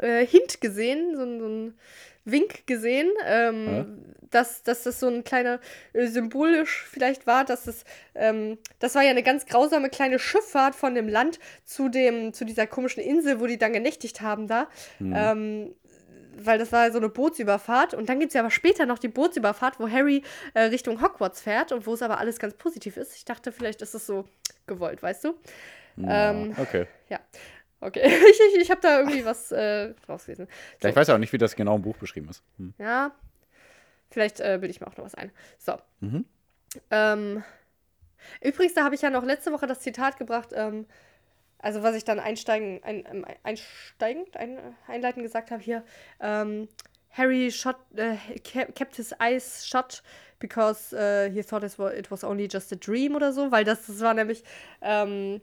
[0.01, 1.79] äh, Hint gesehen, so, ein- so einen
[2.27, 5.61] Wink gesehen, ähm, dass, dass das so ein kleiner
[5.95, 7.85] äh, symbolisch vielleicht war, dass es,
[8.15, 12.45] ähm, das war ja eine ganz grausame kleine Schifffahrt von dem Land zu dem, zu
[12.45, 14.69] dieser komischen Insel, wo die dann genächtigt haben da.
[15.01, 15.75] Ähm,
[16.39, 17.95] weil das war so eine Bootsüberfahrt.
[17.95, 20.23] Und dann gibt es ja aber später noch die Bootsüberfahrt, wo Harry
[20.55, 23.17] äh, Richtung Hogwarts fährt und wo es aber alles ganz positiv ist.
[23.17, 24.27] Ich dachte, vielleicht ist es so
[24.67, 25.35] gewollt, weißt du?
[25.97, 26.87] Ja, ähm, okay.
[27.09, 27.21] Ja.
[27.81, 28.01] Okay.
[28.31, 30.49] Ich, ich, ich habe da irgendwie was äh, rausgelesen.
[30.83, 32.43] Ja, ich weiß ja auch nicht, wie das genau im Buch beschrieben ist.
[32.59, 32.75] Hm.
[32.79, 33.13] Ja.
[34.11, 35.31] Vielleicht äh, bilde ich mir auch noch was ein.
[35.59, 35.75] So.
[36.01, 36.25] Mhm.
[36.91, 37.45] Ähm,
[38.41, 40.87] übrigens, da habe ich ja noch letzte Woche das Zitat gebracht, ähm,
[41.59, 45.85] also was ich dann einsteigen, ein, ähm, einsteigend, ein, einleitend gesagt habe hier,
[46.21, 46.69] ähm,
[47.11, 50.03] Harry shot, äh, ke- kept his eyes shut
[50.39, 53.65] because äh, he thought it was, it was only just a dream oder so, weil
[53.65, 54.45] das, das war nämlich,
[54.83, 55.41] ähm,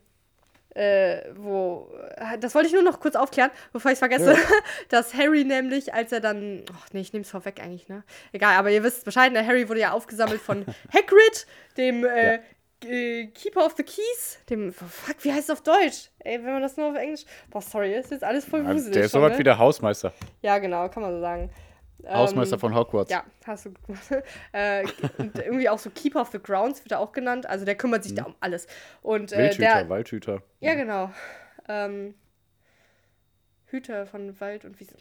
[0.76, 4.36] äh, wo, äh, das wollte ich nur noch kurz aufklären, bevor ich es vergesse,
[4.89, 8.03] dass Harry nämlich, als er dann, ach nee, ich nehme es vorweg eigentlich, ne?
[8.32, 9.45] Egal, aber ihr wisst Bescheid, ne?
[9.45, 11.47] Harry wurde ja aufgesammelt von Hagrid,
[11.78, 12.39] dem äh,
[12.86, 16.09] äh, Keeper of the Keys, dem, fuck, wie heißt es auf Deutsch?
[16.19, 18.93] Ey, wenn man das nur auf Englisch, boah, sorry, ist jetzt alles voll wuselig.
[18.93, 19.39] der ist sowas ne?
[19.39, 20.13] wie der Hausmeister.
[20.41, 21.49] Ja, genau, kann man so sagen.
[22.08, 23.12] Hausmeister Ähm, von Hogwarts.
[23.12, 23.74] Ja, hast du
[24.51, 24.84] äh,
[25.18, 27.45] und irgendwie auch so Keeper of the Grounds wird er auch genannt.
[27.47, 28.68] Also der kümmert sich da um alles.
[29.01, 29.89] Und äh, Wildhüter, der.
[29.89, 30.43] Waldhüter.
[30.60, 31.12] Ja, genau.
[31.68, 32.16] Ähm,
[33.68, 34.97] Hüter von Wald und Wiesen.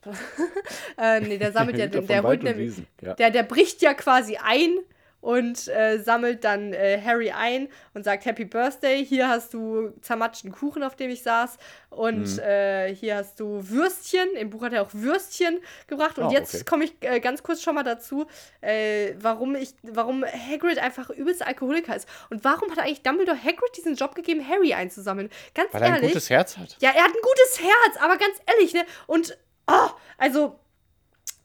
[0.98, 3.08] äh, nee, der sammelt ja Der.
[3.08, 3.14] Ja.
[3.14, 4.78] der, der bricht ja quasi ein
[5.22, 10.52] und äh, sammelt dann äh, Harry ein und sagt Happy Birthday, hier hast du zermatschten
[10.52, 11.56] Kuchen, auf dem ich saß
[11.90, 12.38] und Mhm.
[12.40, 16.54] äh, hier hast du Würstchen, im Buch hat er auch Würstchen gebracht und Oh, jetzt
[16.56, 16.64] okay.
[16.68, 18.26] komme ich äh, ganz kurz schon mal dazu,
[18.60, 23.76] äh, warum ich, warum Hagrid einfach übelst Alkoholiker ist und warum hat eigentlich Dumbledore Hagrid
[23.76, 25.30] diesen Job gegeben, Harry einzusammeln?
[25.54, 26.10] Ganz Weil er ein ehrlich.
[26.10, 26.76] gutes Herz hat.
[26.80, 28.84] Ja, er hat ein gutes Herz, aber ganz ehrlich, ne?
[29.06, 30.58] Und, oh, also,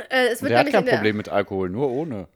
[0.10, 2.28] äh, es wird Der hat kein in der, Problem mit Alkohol, nur ohne.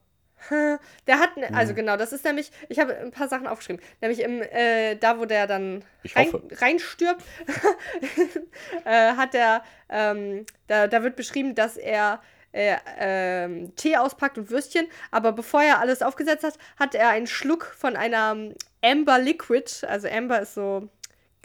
[1.08, 1.56] Der hat, ne- Mhm.
[1.56, 5.20] also genau, das ist nämlich, ich habe ein paar Sachen aufgeschrieben, nämlich im, äh, da
[5.20, 5.84] wo der dann
[6.16, 7.24] rein, reinstirbt,
[8.86, 12.22] äh, hat er, ähm, da, da wird beschrieben, dass er
[12.54, 17.28] äh, ähm, Tee auspackt und Würstchen, aber bevor er alles aufgesetzt hat, hat er einen
[17.28, 18.36] Schluck von einer
[18.84, 20.90] Amber Liquid, also Amber ist so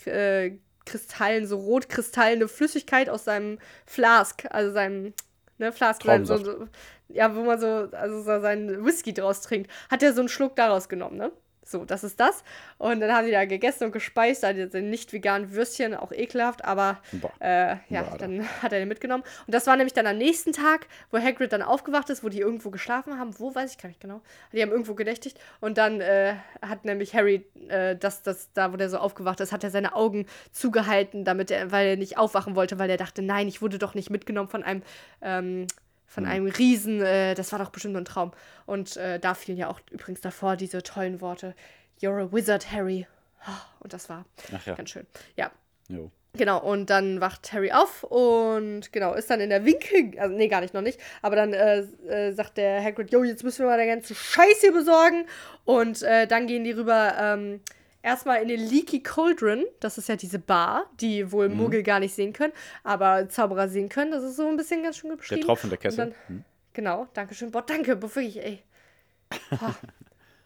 [0.07, 0.53] äh,
[0.85, 5.15] Kristallen, so rotkristallene Flüssigkeit aus seinem Flask, also seinem
[5.59, 6.69] ne, Flask, so,
[7.09, 10.57] ja, wo man so, also so seinen Whisky draus trinkt, hat er so einen Schluck
[10.57, 11.33] daraus genommen, ne?
[11.69, 12.45] So, das ist das.
[12.79, 16.65] Und dann haben die da gegessen und gespeist, da sind nicht veganen Würstchen, auch ekelhaft,
[16.65, 16.99] aber
[17.41, 19.25] äh, ja, Boah, dann hat er den mitgenommen.
[19.47, 22.41] Und das war nämlich dann am nächsten Tag, wo Hagrid dann aufgewacht ist, wo die
[22.41, 23.35] irgendwo geschlafen haben.
[23.39, 24.21] Wo, weiß ich gar nicht genau.
[24.53, 25.41] Die haben irgendwo gedächtigt.
[25.61, 29.51] Und dann äh, hat nämlich Harry, äh, das, das, da wo der so aufgewacht ist,
[29.51, 33.23] hat er seine Augen zugehalten, damit er, weil er nicht aufwachen wollte, weil er dachte,
[33.23, 34.83] nein, ich wurde doch nicht mitgenommen von einem,
[35.21, 35.67] ähm,
[36.07, 37.03] von einem Riesen.
[37.03, 38.33] Äh, das war doch bestimmt nur ein Traum.
[38.65, 41.55] Und äh, da fielen ja auch übrigens davor diese tollen Worte.
[42.01, 43.07] You're a wizard, Harry.
[43.81, 44.25] Und das war
[44.65, 44.75] ja.
[44.75, 45.07] ganz schön.
[45.37, 45.51] Ja,
[45.89, 46.11] Jo.
[46.35, 50.49] Genau, und dann wacht Harry auf und genau, ist dann in der Winkel, also nee,
[50.49, 51.79] gar nicht, noch nicht, aber dann äh,
[52.09, 55.25] äh, sagt der Hagrid, jo, jetzt müssen wir mal den ganzen Scheiß hier besorgen
[55.65, 57.61] und äh, dann gehen die rüber ähm,
[58.07, 61.57] erstmal in den Leaky Cauldron, das ist ja diese Bar, die wohl Mhm.
[61.57, 62.53] Muggel gar nicht sehen können,
[62.85, 65.43] aber Zauberer sehen können, das ist so ein bisschen ganz schön Der beschrieben.
[65.43, 66.15] Tropfen der Kessel.
[66.29, 68.63] Dann, Genau, danke schön, boah, danke, boah, wirklich, ey.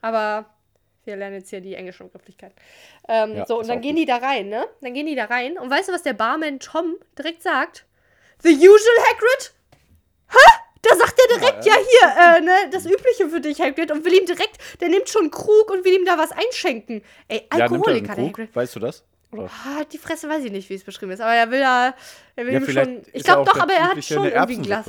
[0.01, 0.47] Aber
[1.05, 2.53] wir lernen jetzt hier die englische Begrifflichkeit.
[3.09, 4.03] Ähm, Ja, so, und dann gehen gut.
[4.03, 4.67] die da rein, ne?
[4.81, 5.59] Dann gehen die da rein.
[5.59, 7.85] Und weißt du, was der Barman Tom direkt sagt?
[8.43, 9.53] The usual Hagrid?
[10.31, 10.60] Hä?
[10.83, 13.91] Da sagt er direkt, ja, hier, äh, ne, das Übliche für dich, Hagrid.
[13.91, 17.03] Und will ihm direkt, der nimmt schon einen Krug und will ihm da was einschenken.
[17.29, 18.29] Ey, Ja, nimmt er Alkoholiker, Krug?
[18.29, 18.57] Hagrid.
[18.57, 19.05] Weißt du das?
[19.33, 19.51] Oder?
[19.65, 21.21] Halt die Fresse weiß ich nicht, wie es beschrieben ist.
[21.21, 21.95] Aber er will da,
[22.37, 23.03] er will Ja, ihm schon.
[23.09, 24.87] Ich ist glaube doch, aber er hat schon irgendwie ein Glas.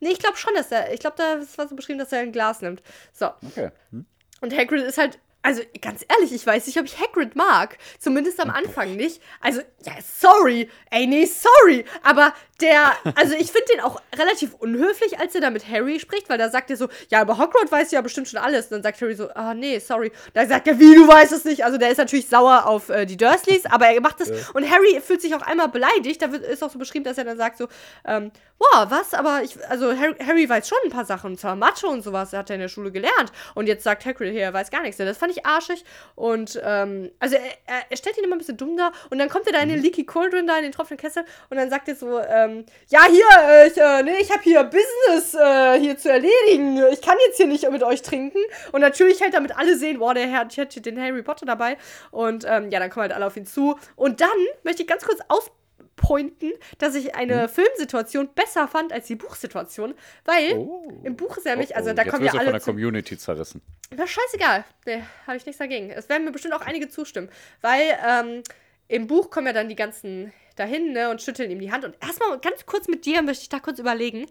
[0.00, 0.92] Nee, ich glaube schon, dass er.
[0.92, 2.82] Ich glaube, das war so beschrieben, dass er ein Glas nimmt.
[3.12, 3.30] So.
[3.46, 3.70] Okay.
[3.90, 4.04] Hm?
[4.40, 5.18] Und Hagrid ist halt.
[5.40, 7.78] Also, ganz ehrlich, ich weiß nicht, ob ich Hagrid mag.
[8.00, 9.22] Zumindest am Anfang nicht.
[9.40, 10.68] Also, ja, sorry.
[10.90, 11.84] Ey, nee, sorry.
[12.02, 16.28] Aber der, also ich finde den auch relativ unhöflich, als er da mit Harry spricht,
[16.28, 18.66] weil da sagt er so, ja, aber Hogwarts weiß ja bestimmt schon alles.
[18.66, 20.10] Und dann sagt Harry so, ah, nee, sorry.
[20.34, 21.64] Da sagt er, wie, du weißt es nicht.
[21.64, 24.30] Also, der ist natürlich sauer auf äh, die Dursleys, aber er macht das.
[24.54, 26.20] Und Harry fühlt sich auch einmal beleidigt.
[26.20, 27.68] Da wird, ist auch so beschrieben, dass er dann sagt so,
[28.04, 29.14] ähm, wow, was?
[29.14, 31.32] Aber ich, also Harry, Harry weiß schon ein paar Sachen.
[31.32, 33.30] Und zwar Mathe und sowas, hat er in der Schule gelernt.
[33.54, 34.96] Und jetzt sagt Hagrid hier, er weiß gar nichts.
[34.96, 35.84] Das fand ich arschig.
[36.16, 38.90] Und, ähm, also er, er, er stellt ihn immer ein bisschen dumm da.
[39.10, 41.24] Und dann kommt er da in den Leaky Cauldron, da in den tropfenden Kessel.
[41.50, 42.47] Und dann sagt er so, ähm,
[42.88, 46.82] ja, hier, äh, ich, äh, nee, ich habe hier Business äh, hier zu erledigen.
[46.92, 48.38] Ich kann jetzt hier nicht mit euch trinken.
[48.72, 51.76] Und natürlich halt, damit alle sehen, boah, der Herr hat hier den Harry Potter dabei.
[52.10, 53.78] Und ähm, ja, dann kommen halt alle auf ihn zu.
[53.96, 54.28] Und dann
[54.64, 59.94] möchte ich ganz kurz auspointen, dass ich eine Filmsituation besser fand als die Buchsituation.
[60.24, 60.92] Weil Oh.
[61.04, 62.60] im Buch ist nämlich, Oh, also oh, da jetzt kommen ja du von alle der
[62.60, 63.62] zu, Community zerrissen.
[63.96, 64.64] na, scheißegal.
[64.86, 65.90] Nee, habe ich nichts dagegen.
[65.90, 67.28] Es werden mir bestimmt auch einige zustimmen.
[67.60, 68.42] Weil ähm,
[68.88, 71.84] im Buch kommen ja dann die ganzen dahin ne, und schütteln ihm die Hand.
[71.84, 74.26] Und erstmal ganz kurz mit dir möchte ich da kurz überlegen.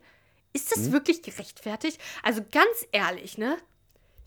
[0.54, 0.84] Ist Hm?
[0.84, 2.02] das wirklich gerechtfertigt?
[2.24, 3.58] Also ganz ehrlich, ne?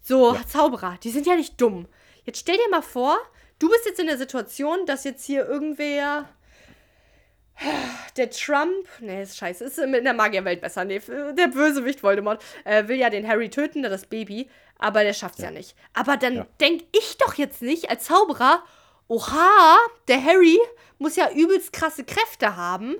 [0.02, 0.46] So, Ja.
[0.46, 1.86] Zauberer, die sind ja nicht dumm.
[2.24, 3.18] Jetzt stell dir mal vor,
[3.58, 6.28] du bist jetzt in der Situation, dass jetzt hier irgendwer.
[8.16, 10.84] Der Trump, nee, ist scheiße, ist in der Magierwelt besser.
[10.86, 10.98] Nee,
[11.36, 15.50] der Bösewicht Voldemort äh, will ja den Harry töten, das Baby, aber der schafft's ja,
[15.50, 15.76] nicht.
[15.92, 16.46] Aber dann Ja.
[16.58, 18.62] denk ich doch jetzt nicht als Zauberer,
[19.10, 19.76] oha,
[20.08, 20.58] der Harry
[20.98, 22.96] muss ja übelst krasse Kräfte haben.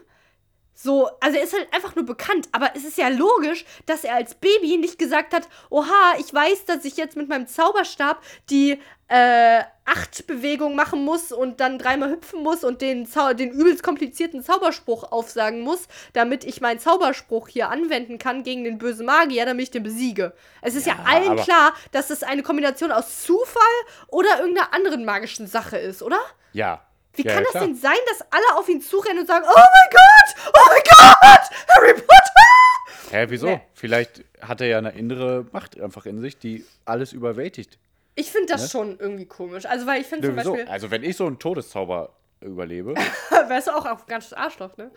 [0.75, 4.15] So, also er ist halt einfach nur bekannt, aber es ist ja logisch, dass er
[4.15, 8.81] als Baby nicht gesagt hat, oha, ich weiß, dass ich jetzt mit meinem Zauberstab die
[9.09, 13.83] äh, acht Bewegungen machen muss und dann dreimal hüpfen muss und den, Zau den übelst
[13.83, 19.45] komplizierten Zauberspruch aufsagen muss, damit ich meinen Zauberspruch hier anwenden kann gegen den bösen Magier,
[19.47, 20.33] damit ich den besiege.
[20.63, 23.63] Es ist ja, Ja, allen klar, dass es eine Kombination aus Zufall
[24.09, 26.21] oder irgendeiner anderen magischen Sache ist, oder?
[26.53, 26.83] Ja.
[27.15, 27.67] Wie ja, kann ja, das klar.
[27.67, 31.75] denn sein, dass alle auf ihn zurennen und sagen, oh mein Gott, oh mein Gott,
[31.75, 33.11] Harry Potter?
[33.11, 33.47] Hä, wieso?
[33.47, 33.61] Nee.
[33.75, 37.79] Vielleicht hat er ja eine innere Macht einfach in sich, die alles überwältigt.
[38.15, 38.69] Ich finde das Ne?
[38.69, 39.67] schon irgendwie komisch.
[39.67, 40.37] Also, weil ich finde zum?
[40.37, 42.95] Beispiel, Also, wenn ich so einen Todeszauber überlebe,
[43.49, 44.91] wärst du auch ein ganzes Arschloch, ne?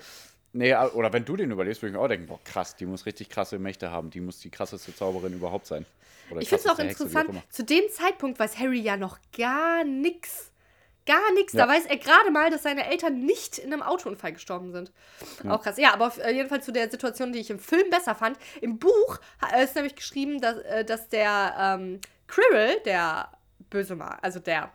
[0.54, 3.06] nee, oder wenn du den überlebst, würde ich mir auch denken, boah, krass, die muss
[3.06, 5.86] richtig krasse Mächte haben, die muss die krasseste Zauberin überhaupt sein.
[6.32, 10.52] Oder Ich finde es auch interessant, zu dem Zeitpunkt weiß Harry ja noch gar nichts.
[11.06, 11.54] Gar nichts.
[11.54, 11.66] Ja.
[11.66, 14.92] Da weiß er gerade mal, dass seine Eltern nicht in einem Autounfall gestorben sind.
[15.50, 15.78] Auch krass.
[15.78, 18.38] Ja, aber auf äh, jeden Fall zu der Situation, die ich im Film besser fand.
[18.62, 23.30] Im Buch ha- ist nämlich geschrieben, dass, äh, dass der ähm, Quirrell, der
[23.70, 24.72] böse Mal, also der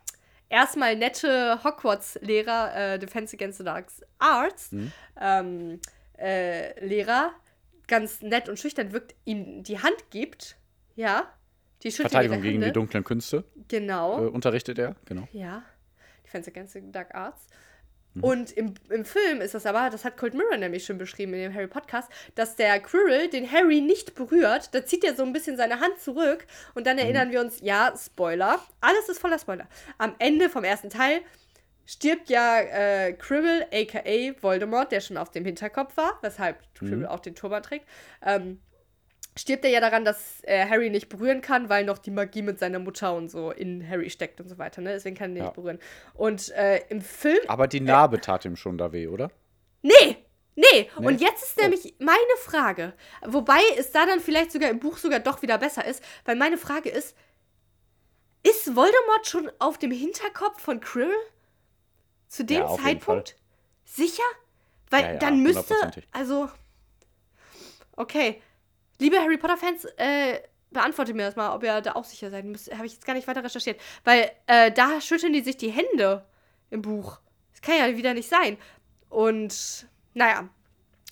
[0.51, 3.87] erstmal nette Hogwarts-Lehrer, äh, Defense Against the Dark
[4.19, 4.93] Arts, Mhm.
[5.21, 5.81] ähm,
[6.19, 7.33] äh, Lehrer,
[7.87, 10.57] ganz nett und schüchtern wirkt, ihm die Hand gibt.
[10.95, 11.33] Ja.
[11.83, 14.25] Die Verteidigung gegen die dunklen Künste Genau.
[14.25, 15.29] äh, unterrichtet er, genau.
[15.33, 15.63] Ja.
[16.29, 17.47] Defense Against the Dark Arts.
[18.15, 18.25] Mhm.
[18.25, 21.41] Und im, im Film ist das aber, das hat Cold Mirror nämlich schon beschrieben in
[21.41, 24.75] dem Harry Podcast, dass der Quirrell den Harry nicht berührt.
[24.75, 26.85] Da zieht er so ein bisschen seine Hand zurück und Mhm.
[26.85, 29.69] dann erinnern wir uns, ja, Spoiler, alles ist voller Spoiler.
[29.99, 31.21] Am Ende vom ersten Teil
[31.87, 37.21] stirbt ja äh, Quirrell, aka Voldemort, der schon auf dem Hinterkopf war, weshalb Quirrell auch
[37.21, 37.87] den Turban trägt.
[38.25, 38.61] Ähm,
[39.39, 42.59] stirbt er ja daran, dass äh, Harry nicht berühren kann, weil noch die Magie mit
[42.59, 44.81] seiner Mutter und so in Harry steckt und so weiter.
[44.83, 44.93] Ne?
[44.93, 45.45] Deswegen kann er Ja.
[45.45, 45.79] nicht berühren.
[46.15, 47.39] Und äh, im Film.
[47.49, 49.31] Aber die Narbe tat ihm schon da weh, oder?
[49.83, 50.17] Nee!
[50.57, 51.07] Nee, Nee?
[51.07, 51.63] und jetzt ist Oh.
[51.63, 52.93] nämlich meine Frage,
[53.25, 56.59] wobei es da dann vielleicht sogar im Buch sogar doch wieder besser ist, weil meine
[56.59, 57.17] Frage ist,
[58.43, 61.15] ist Voldemort schon auf dem Hinterkopf von Quirrell?
[62.27, 63.37] Zu dem Ja, Zeitpunkt?
[63.85, 64.23] Sicher?
[64.91, 66.09] Weil Ja, dann müsste, hundertprozentig.
[66.13, 66.49] also,
[67.97, 68.43] okay.
[69.01, 70.41] Liebe Harry Potter-Fans, äh,
[70.71, 72.73] beantwortet mir das mal, ob ihr da auch sicher seid müsst.
[72.75, 73.81] Habe ich jetzt gar nicht weiter recherchiert.
[74.05, 76.25] Weil äh, da schütteln die sich die Hände
[76.71, 77.19] im Buch.
[77.53, 78.57] Das kann ja wieder nicht sein.
[79.09, 80.49] Und, naja.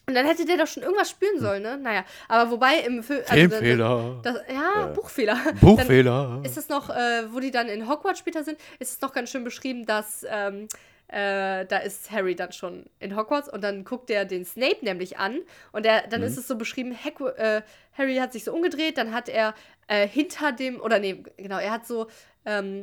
[0.09, 1.79] Und dann hätte der doch schon irgendwas spüren sollen, ne?
[1.79, 2.05] Naja.
[2.29, 3.25] Aber wobei im Film.
[3.25, 4.21] Filmfehler.
[4.23, 5.37] Das, ja, Äh, Buchfehler.
[5.61, 6.29] Buchfehler.
[6.29, 9.13] Dann ist es noch, äh, wo die dann in Hogwarts später sind, ist es noch
[9.13, 10.69] ganz schön beschrieben, dass ähm,
[11.09, 15.19] äh, da ist Harry dann schon in Hogwarts und dann guckt er den Snape nämlich
[15.19, 15.39] an
[15.73, 17.63] und der, dann ist es so beschrieben, Hack, äh,
[17.97, 19.55] Harry hat sich so umgedreht, dann hat er
[19.87, 22.09] äh, hinter dem, oder nee, genau, er hat so
[22.45, 22.83] ähm,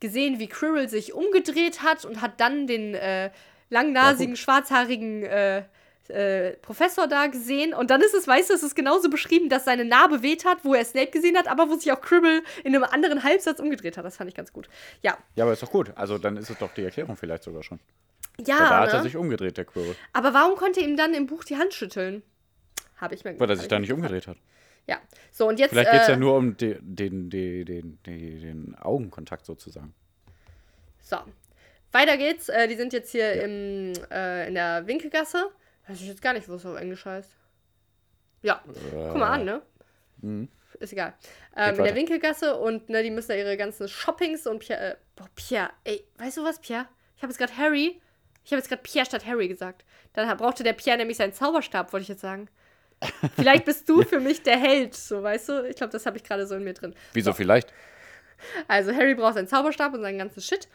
[0.00, 3.30] gesehen, wie Quirrell sich umgedreht hat und hat dann den äh,
[3.70, 5.22] langnasigen, schwarzhaarigen
[6.10, 9.48] äh, äh, Professor da gesehen und dann ist es, weißt du, es ist genauso beschrieben,
[9.48, 12.42] dass seine Narbe weht hat, wo er Snape gesehen hat, aber wo sich auch Quirrell
[12.64, 14.04] in einem anderen Halbsatz umgedreht hat.
[14.04, 14.68] Das fand ich ganz gut.
[15.02, 15.16] Ja.
[15.34, 15.92] ja, aber ist doch gut.
[15.96, 17.80] Also dann ist es doch die Erklärung vielleicht sogar schon.
[18.38, 19.02] Ja, Weil da hat er ne?
[19.04, 19.96] sich umgedreht, der Quirrell.
[20.12, 22.22] aber warum konnte ihm dann im Buch die Hand schütteln?
[22.96, 24.36] Habe ich mir Weil er sich ich da nicht umgedreht hat.
[24.86, 25.00] Ja.
[25.30, 25.70] So, und jetzt.
[25.70, 29.94] Vielleicht geht es äh, ja nur um den, den, den, den, Augenkontakt sozusagen.
[31.00, 31.16] So.
[31.92, 32.48] Weiter geht's.
[32.48, 35.50] Äh, die sind jetzt hier im, äh, in der Winkelgasse.
[35.92, 37.36] Weiß ich jetzt gar nicht, wo es auf Englisch heißt.
[38.40, 38.62] Ja.
[38.92, 40.48] Guck mal an, ne?
[40.80, 41.12] Ist egal.
[41.54, 41.94] Ähm, in der.
[41.94, 44.92] Winkelgasse und ne, die müssen da ihre ganzen Shoppings und Pierre.
[44.92, 46.88] Äh, boah, Pierre, ey, weißt du was, Pierre?
[47.16, 48.00] Ich habe jetzt gerade Harry.
[48.42, 49.84] Ich habe jetzt gerade Pierre statt Harry gesagt.
[50.14, 52.48] Dann brauchte der Pierre nämlich seinen Zauberstab, wollte ich jetzt sagen.
[53.36, 55.68] Vielleicht bist du für mich der Held, so weißt du?
[55.68, 56.94] Ich glaube, das habe ich gerade so in mir drin.
[57.12, 57.72] Wieso vielleicht?
[58.66, 60.68] Also Harry braucht seinen Zauberstab und seinen ganzen Shit.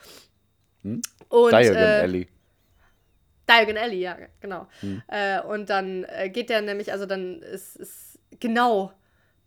[0.84, 1.02] Hm?
[1.30, 2.28] Und, Diagon äh, Alley.
[3.50, 4.68] Diagon Alley, ja, genau.
[4.82, 5.02] Hm.
[5.08, 8.92] Äh, und dann äh, geht der nämlich, also dann ist, ist genau.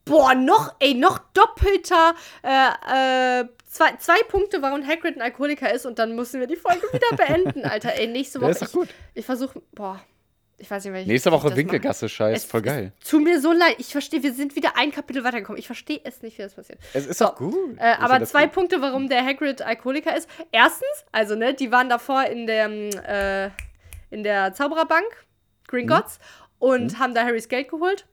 [0.07, 5.85] Boah, noch, ey, noch doppelter, äh, äh, zwei, zwei Punkte, warum Hagrid ein Alkoholiker ist
[5.87, 7.93] und dann müssen wir die Folge wieder beenden, Alter.
[7.95, 8.51] Ey, nächste Woche.
[8.53, 8.89] ist doch ich gut.
[9.15, 10.01] ich versuche, boah,
[10.57, 11.09] ich weiß nicht, welche.
[11.11, 12.39] Nächste Woche Winkelgasse-Scheiß.
[12.39, 12.93] Es- Voll geil.
[13.01, 13.77] Es tut mir so leid.
[13.79, 15.59] Ich verstehe, wir sind wieder ein Kapitel weitergekommen.
[15.59, 16.79] Ich verstehe es nicht, wie das passiert.
[16.95, 17.79] Es ist So, doch gut.
[17.79, 18.47] Äh, aber zwei.
[18.47, 20.29] Punkte, warum der Hagrid Alkoholiker ist.
[20.51, 22.69] Erstens, also ne, die waren davor in der
[23.47, 23.51] äh,
[24.11, 25.07] in der Zaubererbank
[25.69, 26.19] Gringotts
[26.59, 28.07] und haben da Harrys Geld geholt.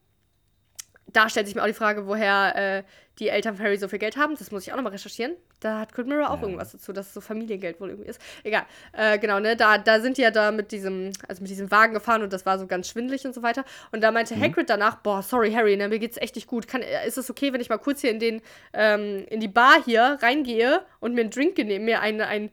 [1.14, 2.84] Da stellt sich mir auch die Frage, woher äh,
[3.20, 4.36] die Eltern von Harry so viel Geld haben.
[4.38, 5.36] Das muss ich auch nochmal recherchieren.
[5.62, 6.42] Da hat Cold Mirror auch Ja.
[6.44, 8.22] irgendwas dazu, dass es so Familiengeld wohl irgendwie ist.
[8.44, 8.66] Egal.
[8.92, 9.56] Äh, genau, ne?
[9.56, 12.46] Da, da sind die ja da mit diesem, also mit diesem Wagen gefahren und das
[12.46, 13.64] war so ganz schwindelig und so weiter.
[13.94, 16.68] Und da meinte Hagrid danach, boah, sorry, Harry, ne, mir geht's echt nicht gut.
[16.68, 18.42] Kann, äh, ist es okay, wenn ich mal kurz hier in den,
[18.74, 22.52] ähm, in die Bar hier reingehe und mir einen Drink nehme, mir einen, einen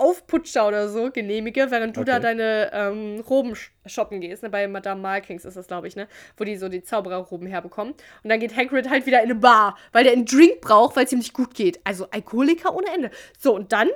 [0.00, 2.22] Aufputscher oder so genehmige, während du da Okay.
[2.22, 3.54] deine ähm, Roben
[3.86, 4.42] shoppen gehst.
[4.42, 4.50] Ne?
[4.50, 6.08] Bei Madame Malkings ist das, glaube ich, ne?
[6.36, 7.92] Wo die so die Zaubererroben herbekommen.
[7.92, 11.04] Und dann geht Hagrid halt wieder in eine Bar, weil der einen Drink braucht, weil
[11.04, 11.80] es ihm nicht gut geht.
[11.84, 13.10] Also Alkoholiker ohne Ende.
[13.38, 13.88] So, und dann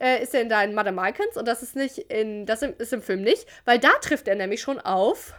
[0.00, 2.74] äh, ist er in da in Madame Malkins und das ist nicht in, das im,
[2.78, 5.34] ist im Film nicht, weil da trifft er nämlich schon auf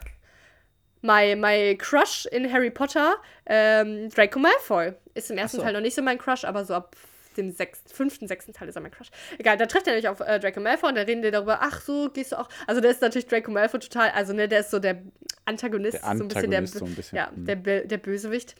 [1.02, 3.16] my, my Crush in Harry Potter,
[3.46, 4.94] ähm, Draco Malfoy.
[5.14, 5.64] Ist im ersten so.
[5.64, 6.96] Teil noch nicht so mein Crush, aber so ab
[7.38, 9.10] dem sechsten, fünften, sechsten Teil ist er mein Crush.
[9.38, 11.82] Egal, da trifft er nämlich auf äh, Draco Malfoy und da reden die darüber, ach
[11.82, 12.50] so, gehst du auch.
[12.66, 15.02] Also der ist natürlich Draco Malfoy total, also ne, der ist so der
[15.46, 17.46] Antagonist, Der so ein bisschen der, Antagonist, so ein bisschen, ja, mhm.
[17.46, 18.56] der, der Bösewicht.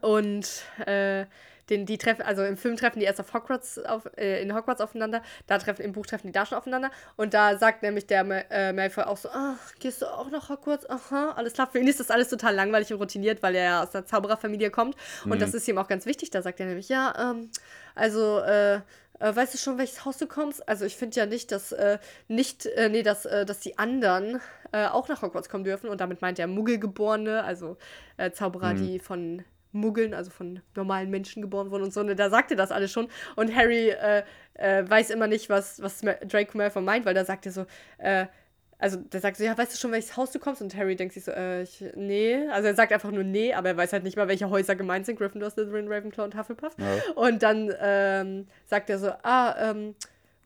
[0.00, 0.46] Und
[0.86, 1.26] äh,
[1.70, 4.80] den, die treffen, also im Film treffen die erst auf Hogwarts auf, äh, in Hogwarts
[4.80, 6.90] aufeinander, da treffen, im Buch treffen die da schon aufeinander.
[7.16, 10.88] Und da sagt nämlich der äh, Malfoy auch so, ach, gehst du auch nach Hogwarts?
[10.88, 11.68] Aha, alles klar.
[11.70, 14.70] Für ihn ist das alles total langweilig und routiniert, weil er ja aus der Zaubererfamilie
[14.70, 14.96] kommt.
[15.24, 16.30] Und das ist ihm auch ganz wichtig.
[16.30, 17.50] Da sagt er nämlich, ja, ähm,
[17.94, 18.80] also, äh,
[19.20, 20.66] äh, weißt du schon, welches Haus du kommst?
[20.68, 21.98] Also ich finde ja nicht, dass äh,
[22.28, 24.40] nicht, äh, nee, dass, äh, dass die anderen
[24.72, 25.88] äh, auch nach Hogwarts kommen dürfen.
[25.88, 27.76] Und damit meint er Muggelgeborene, also
[28.16, 32.00] äh, Zauberer, die von Muggeln, also von normalen Menschen geboren wurden und so.
[32.00, 33.08] Und da sagt er das alles schon.
[33.36, 34.22] Und Harry äh,
[34.54, 37.66] äh, weiß immer nicht, was, was Draco Malfoy meint, weil da sagt er so,
[37.98, 38.26] äh,
[38.78, 40.62] also der sagt so, ja, weißt du schon, welches Haus du kommst?
[40.62, 42.46] Und Harry denkt sich so, äh, ich, nee.
[42.48, 45.04] Also er sagt einfach nur nee, aber er weiß halt nicht mal, welche Häuser gemeint
[45.04, 45.18] sind.
[45.18, 46.74] Gryffindor, Slytherin, Ravenclaw und Hufflepuff.
[46.78, 47.12] Ja.
[47.14, 49.96] Und dann ähm, sagt er so, ah, ähm,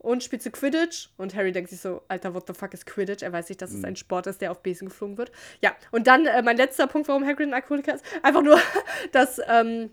[0.03, 1.09] und spielst du Quidditch?
[1.17, 3.23] Und Harry denkt sich so, Alter, what the fuck ist Quidditch?
[3.23, 5.31] Er weiß nicht, dass es ein Sport ist, der auf Besen geflogen wird.
[5.61, 8.03] Ja, und dann äh, mein letzter Punkt, warum Hagrid ein Alkoholiker ist.
[8.21, 8.59] Einfach nur,
[9.13, 9.91] dass ähm,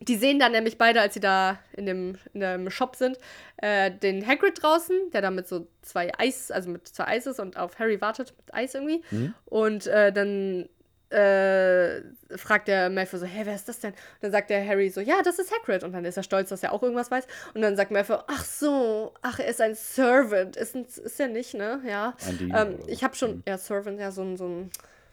[0.00, 3.18] die sehen dann nämlich beide, als sie da in dem, in dem Shop sind,
[3.58, 7.38] äh, den Hagrid draußen, der da mit so zwei Eis, also mit zwei Eis ist
[7.38, 9.04] und auf Harry wartet mit Eis irgendwie.
[9.44, 10.68] Und äh, dann
[11.12, 12.02] äh,
[12.36, 13.92] fragt der Malfoy so, hä, wer ist das denn?
[13.92, 15.84] Und dann sagt der Harry so, ja, das ist Hagrid.
[15.84, 17.26] Und dann ist er stolz, dass er auch irgendwas weiß.
[17.54, 20.56] Und dann sagt Malfoy, ach so, ach, er ist ein Servant.
[20.56, 21.80] Ist, ein, ist er nicht, ne?
[21.86, 22.14] Ja.
[22.40, 24.70] Ähm, ich habe schon, ja, Servant, ja, so ein, so ein,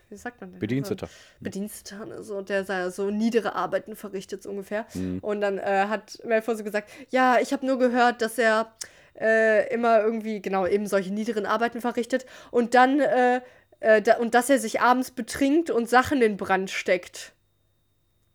[0.10, 0.60] wie sagt man denn?
[0.60, 1.08] Bediensteter.
[1.40, 4.86] Bediensteter, ne, so, der sa- so niedere Arbeiten verrichtet, so ungefähr.
[4.94, 5.20] Mhm.
[5.20, 8.74] Und dann äh, hat Malfoy so gesagt, ja, ich habe nur gehört, dass er
[9.20, 13.42] äh, immer irgendwie, genau, eben solche niederen Arbeiten verrichtet und dann, äh,
[13.80, 17.34] äh, da, und dass er sich abends betrinkt und Sachen in Brand steckt.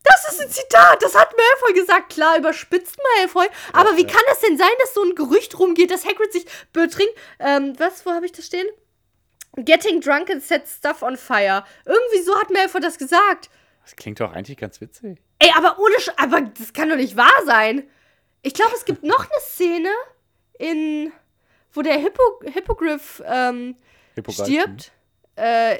[0.02, 2.12] Das ist ein Zitat, das hat Malfoy gesagt.
[2.12, 3.46] Klar, überspitzt Malfoy.
[3.72, 4.08] Aber wie ja.
[4.08, 7.14] kann das denn sein, dass so ein Gerücht rumgeht, dass Hagrid sich betrinkt?
[7.38, 8.66] Ähm, was, wo habe ich das stehen?
[9.56, 11.64] Getting drunk and set stuff on fire.
[11.86, 13.48] Irgendwie so hat Malfoy das gesagt.
[13.82, 15.22] Das klingt doch eigentlich ganz witzig.
[15.38, 17.88] Ey, aber ohne Sch aber das kann doch nicht wahr sein.
[18.42, 19.90] Ich glaube, es gibt noch eine Szene
[20.58, 21.12] in
[21.72, 23.76] wo der Hippo Hippogriff ähm,
[24.14, 24.86] Hippogreif, stirbt.
[24.86, 24.90] Äh,
[25.36, 25.78] äh,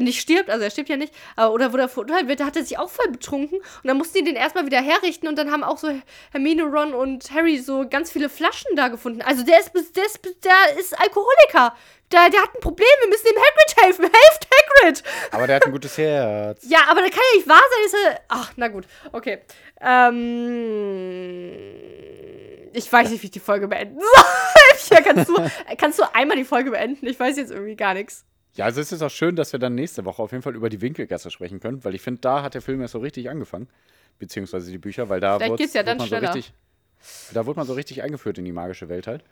[0.00, 2.56] nicht stirbt, also er stirbt ja nicht, aber oder wo der verurteilt wird, da hat
[2.56, 5.50] er sich auch voll betrunken und dann mussten die den erstmal wieder herrichten und dann
[5.50, 5.88] haben auch so
[6.30, 9.22] Hermine, Ron und Harry so ganz viele Flaschen da gefunden.
[9.22, 11.74] Also der ist, der ist, der ist Alkoholiker.
[12.12, 14.02] Der, der hat ein Problem, wir müssen dem Hagrid helfen.
[14.12, 15.02] Helft Hagrid!
[15.30, 16.62] Aber der hat ein gutes Herz.
[16.68, 18.20] Ja, aber das kann ja nicht wahr sein, dass er.
[18.28, 18.84] Ach, na gut.
[19.12, 19.38] Okay.
[19.80, 21.52] Ähm.
[22.74, 23.98] Ich weiß nicht, wie ich die Folge beenden
[24.88, 24.98] soll.
[24.98, 25.36] ja, kannst, du,
[25.78, 27.06] kannst du einmal die Folge beenden?
[27.06, 28.26] Ich weiß jetzt irgendwie gar nichts.
[28.54, 30.68] Ja, also es ist auch schön, dass wir dann nächste Woche auf jeden Fall über
[30.68, 33.68] die Winkelgasse sprechen können, weil ich finde, da hat der Film erst so richtig angefangen.
[34.18, 36.34] Beziehungsweise die Bücher, weil da wurde ja man so schneller.
[36.34, 36.52] richtig.
[37.32, 39.24] Da wurde man so richtig eingeführt in die magische Welt halt.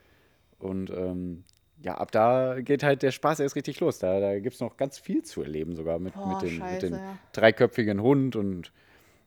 [0.59, 1.45] Und ähm,
[1.83, 3.99] ja, ab da geht halt der Spaß erst richtig los.
[3.99, 6.83] Da, da gibt es noch ganz viel zu erleben, sogar mit, Boah, mit, dem, mit
[6.83, 7.19] dem ja.
[7.33, 8.73] dreiköpfigen Hund und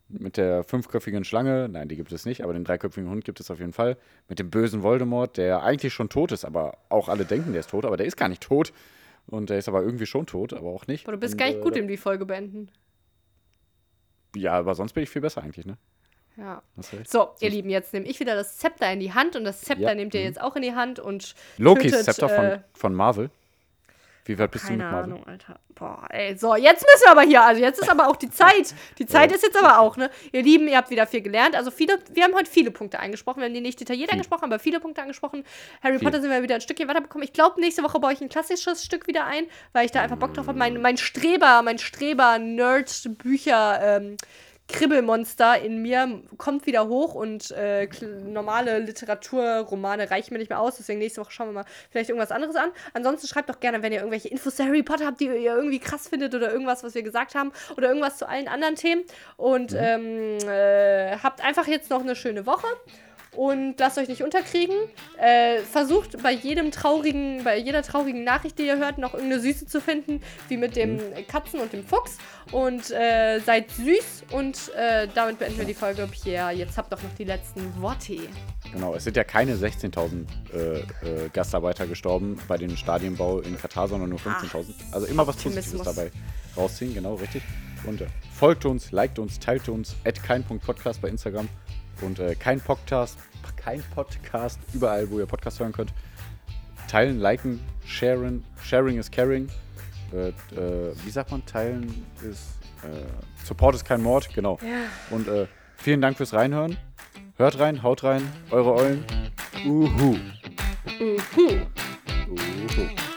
[0.10, 1.70] mit der fünfköpfigen Schlange.
[1.70, 3.98] Nein, die gibt es nicht, aber den dreiköpfigen Hund gibt es auf jeden Fall.
[4.28, 7.70] Mit dem bösen Voldemort, der eigentlich schon tot ist, aber auch alle denken, der ist
[7.70, 8.74] tot, aber der ist gar nicht tot.
[9.28, 11.06] Und der ist aber irgendwie schon tot, aber auch nicht.
[11.06, 12.70] Aber du bist und, gar nicht äh, gut im die Folge beenden.
[14.36, 15.78] Ja, aber sonst bin ich viel besser eigentlich, ne?
[16.36, 16.64] Ja.
[17.06, 19.90] So, ihr Lieben, jetzt nehme ich wieder das Zepter in die Hand und das Zepter
[19.90, 20.26] Ja, nehmt ihr mhm.
[20.26, 21.36] jetzt auch in die Hand und.
[21.58, 23.30] Lokis tötet, Zepter von, äh, von Marvel.
[24.26, 25.14] Wie weit bist du Keine mit Marvel?
[25.14, 25.60] Ahnung, Alter.
[25.76, 26.38] Boah, ey.
[26.38, 27.44] So, jetzt müssen wir aber hier.
[27.44, 28.74] Also, jetzt ist aber auch die Zeit.
[28.98, 29.36] Die Zeit Ja.
[29.36, 30.10] ist jetzt aber auch, ne?
[30.32, 31.56] Ihr Lieben, ihr habt wieder viel gelernt.
[31.56, 33.40] Also, viele, wir haben heute viele Punkte eingesprochen.
[33.42, 34.20] Wir haben die nicht detailliert Viel.
[34.20, 35.44] angesprochen, aber viele Punkte angesprochen.
[35.84, 36.08] Harry Viel.
[36.08, 37.26] Potter sind wir wieder ein Stückchen weiterbekommen.
[37.26, 39.44] Ich glaube, nächste Woche baue ich ein klassisches Stück wieder ein,
[39.74, 40.58] weil ich da einfach Bock drauf habe.
[40.58, 44.16] Mein, mein Streber, mein Streber-Nerd-Bücher, ähm,
[44.70, 50.78] Kribbelmonster in mir kommt wieder hoch und äh, normale Literaturromane reichen mir nicht mehr aus.
[50.78, 52.72] Deswegen nächste Woche schauen wir mal vielleicht irgendwas anderes an.
[52.94, 55.80] Ansonsten schreibt doch gerne, wenn ihr irgendwelche Infos zu Harry Potter habt, die ihr irgendwie
[55.80, 59.04] krass findet oder irgendwas, was wir gesagt haben oder irgendwas zu allen anderen Themen.
[59.36, 62.68] Und ähm, äh, habt einfach jetzt noch eine schöne Woche.
[63.36, 64.76] Und lasst euch nicht unterkriegen.
[65.18, 69.66] Äh, versucht bei jedem traurigen, bei jeder traurigen Nachricht, die ihr hört, noch irgendeine Süße
[69.66, 72.18] zu finden, wie mit dem Katzen und dem Fuchs.
[72.52, 76.08] Und äh, seid süß und äh, damit beenden wir die Folge.
[76.12, 78.18] Pierre, jetzt habt doch noch die letzten Worte.
[78.72, 83.88] Genau, es sind ja keine 16.000 äh, äh, Gastarbeiter gestorben bei dem Stadienbau in Katar,
[83.88, 84.74] sondern nur 15.000.
[84.92, 86.12] Also immer was Positives dabei
[86.56, 87.44] rausziehen, genau, richtig.
[87.86, 91.48] Und äh, folgt uns, liked uns, teilt uns, at kein.podcast bei Instagram
[92.06, 93.18] und äh, kein Podcast,
[93.56, 95.94] kein Podcast, überall, wo ihr Podcast hören könnt.
[96.88, 99.50] Teilen, liken, sharen, sharing is caring.
[100.14, 104.60] Äh, äh, wie sagt man, teilen ist, äh, Support ist kein Mord, genau.
[104.62, 105.16] Ja.
[105.16, 105.48] Und äh,
[105.78, 106.78] vielen Dank fürs Reinhören.
[107.38, 109.06] Hört rein, haut rein, eure Eulen.
[109.66, 110.18] Uhu.
[111.00, 111.50] Uhu.
[112.30, 113.13] Uhu.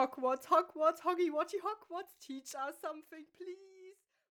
[0.00, 3.79] Hogwarts, Hogwarts, Hoggy Watchy Hogwarts, teach us something, please.